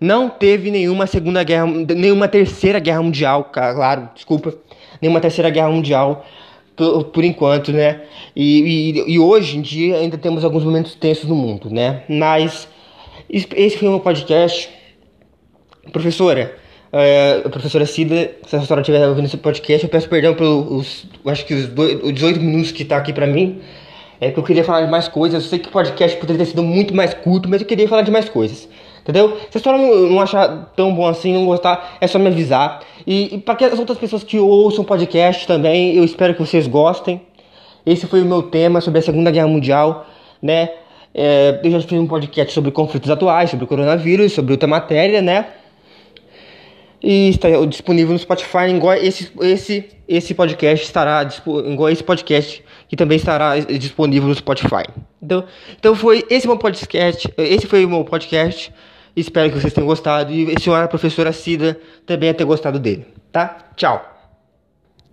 não 0.00 0.28
teve 0.28 0.70
nenhuma 0.70 1.06
segunda 1.06 1.42
guerra, 1.42 1.66
nenhuma 1.66 2.28
terceira 2.28 2.78
guerra 2.78 3.02
mundial, 3.02 3.44
claro, 3.52 4.10
desculpa, 4.14 4.54
nenhuma 5.00 5.20
terceira 5.20 5.50
guerra 5.50 5.70
mundial 5.70 6.24
por, 6.76 7.04
por 7.04 7.24
enquanto, 7.24 7.72
né? 7.72 8.02
E, 8.34 8.92
e, 9.06 9.14
e, 9.14 9.18
hoje 9.18 9.56
em 9.56 9.62
dia 9.62 9.96
ainda 9.96 10.18
temos 10.18 10.44
alguns 10.44 10.62
momentos 10.62 10.94
tensos 10.94 11.24
no 11.24 11.34
mundo, 11.34 11.70
né? 11.70 12.02
Mas 12.08 12.68
esse 13.30 13.78
foi 13.78 13.88
meu 13.88 14.00
podcast, 14.00 14.68
professora. 15.90 16.54
Uh, 16.86 17.50
professora 17.50 17.84
Cida, 17.84 18.30
se 18.46 18.56
a 18.56 18.60
senhora 18.60 18.80
estiver 18.80 19.06
ouvindo 19.08 19.26
esse 19.26 19.36
podcast, 19.36 19.84
eu 19.84 19.90
peço 19.90 20.08
perdão 20.08 20.34
pelos, 20.34 21.04
acho 21.26 21.44
que 21.44 21.52
os, 21.52 21.66
dois, 21.66 22.02
os 22.02 22.12
18 22.12 22.40
minutos 22.40 22.72
que 22.72 22.82
está 22.84 22.96
aqui 22.96 23.12
para 23.12 23.26
mim. 23.26 23.60
É 24.18 24.30
que 24.30 24.38
eu 24.38 24.42
queria 24.42 24.64
falar 24.64 24.82
de 24.82 24.90
mais 24.90 25.08
coisas. 25.08 25.42
Eu 25.42 25.50
sei 25.50 25.58
que 25.58 25.68
o 25.68 25.70
podcast 25.72 26.16
poderia 26.18 26.42
ter 26.42 26.50
sido 26.50 26.62
muito 26.62 26.94
mais 26.94 27.12
curto, 27.12 27.50
mas 27.50 27.60
eu 27.60 27.66
queria 27.66 27.86
falar 27.86 28.00
de 28.00 28.10
mais 28.10 28.28
coisas. 28.30 28.66
Entendeu? 29.06 29.36
Se 29.50 29.56
a 29.56 29.58
história 29.58 29.78
não, 29.78 30.08
não 30.10 30.20
achar 30.20 30.72
tão 30.74 30.92
bom 30.92 31.06
assim, 31.06 31.32
não 31.32 31.46
gostar, 31.46 31.96
é 32.00 32.08
só 32.08 32.18
me 32.18 32.26
avisar. 32.26 32.80
E, 33.06 33.36
e 33.36 33.38
para 33.38 33.66
as 33.66 33.78
outras 33.78 33.96
pessoas 33.98 34.24
que 34.24 34.36
ouçam 34.36 34.84
podcast 34.84 35.46
também, 35.46 35.94
eu 35.94 36.02
espero 36.02 36.34
que 36.34 36.40
vocês 36.40 36.66
gostem. 36.66 37.22
Esse 37.86 38.04
foi 38.08 38.20
o 38.20 38.24
meu 38.24 38.42
tema 38.42 38.80
sobre 38.80 38.98
a 38.98 39.02
Segunda 39.02 39.30
Guerra 39.30 39.46
Mundial, 39.46 40.06
né? 40.42 40.70
É, 41.14 41.60
eu 41.62 41.70
já 41.70 41.80
fiz 41.82 41.92
um 41.92 42.08
podcast 42.08 42.52
sobre 42.52 42.72
conflitos 42.72 43.08
atuais, 43.08 43.48
sobre 43.48 43.64
o 43.64 43.68
coronavírus, 43.68 44.32
sobre 44.32 44.52
outra 44.52 44.66
matéria, 44.66 45.22
né? 45.22 45.46
E 47.00 47.28
está 47.28 47.48
disponível 47.64 48.12
no 48.12 48.18
Spotify, 48.18 48.70
igual 48.74 48.94
esse, 48.94 49.30
esse, 49.40 49.88
esse 50.08 50.34
podcast 50.34 50.84
estará 50.84 51.24
igual 51.64 51.90
esse 51.90 52.02
podcast 52.02 52.64
que 52.88 52.96
também 52.96 53.16
estará 53.16 53.56
disponível 53.60 54.28
no 54.28 54.34
Spotify. 54.34 54.82
Então, 55.22 55.44
então 55.78 55.94
foi 55.94 56.24
esse 56.28 56.48
meu 56.48 56.58
podcast, 56.58 57.32
esse 57.38 57.68
foi 57.68 57.84
o 57.84 57.88
meu 57.88 58.04
podcast. 58.04 58.72
Espero 59.16 59.50
que 59.50 59.58
vocês 59.58 59.72
tenham 59.72 59.86
gostado 59.86 60.30
e 60.30 60.54
a 60.54 60.60
senhora 60.60 60.86
professora 60.86 61.32
Cida 61.32 61.80
também 62.04 62.32
tenha 62.34 62.46
gostado 62.46 62.78
dele, 62.78 63.06
tá? 63.32 63.70
Tchau! 63.74 64.15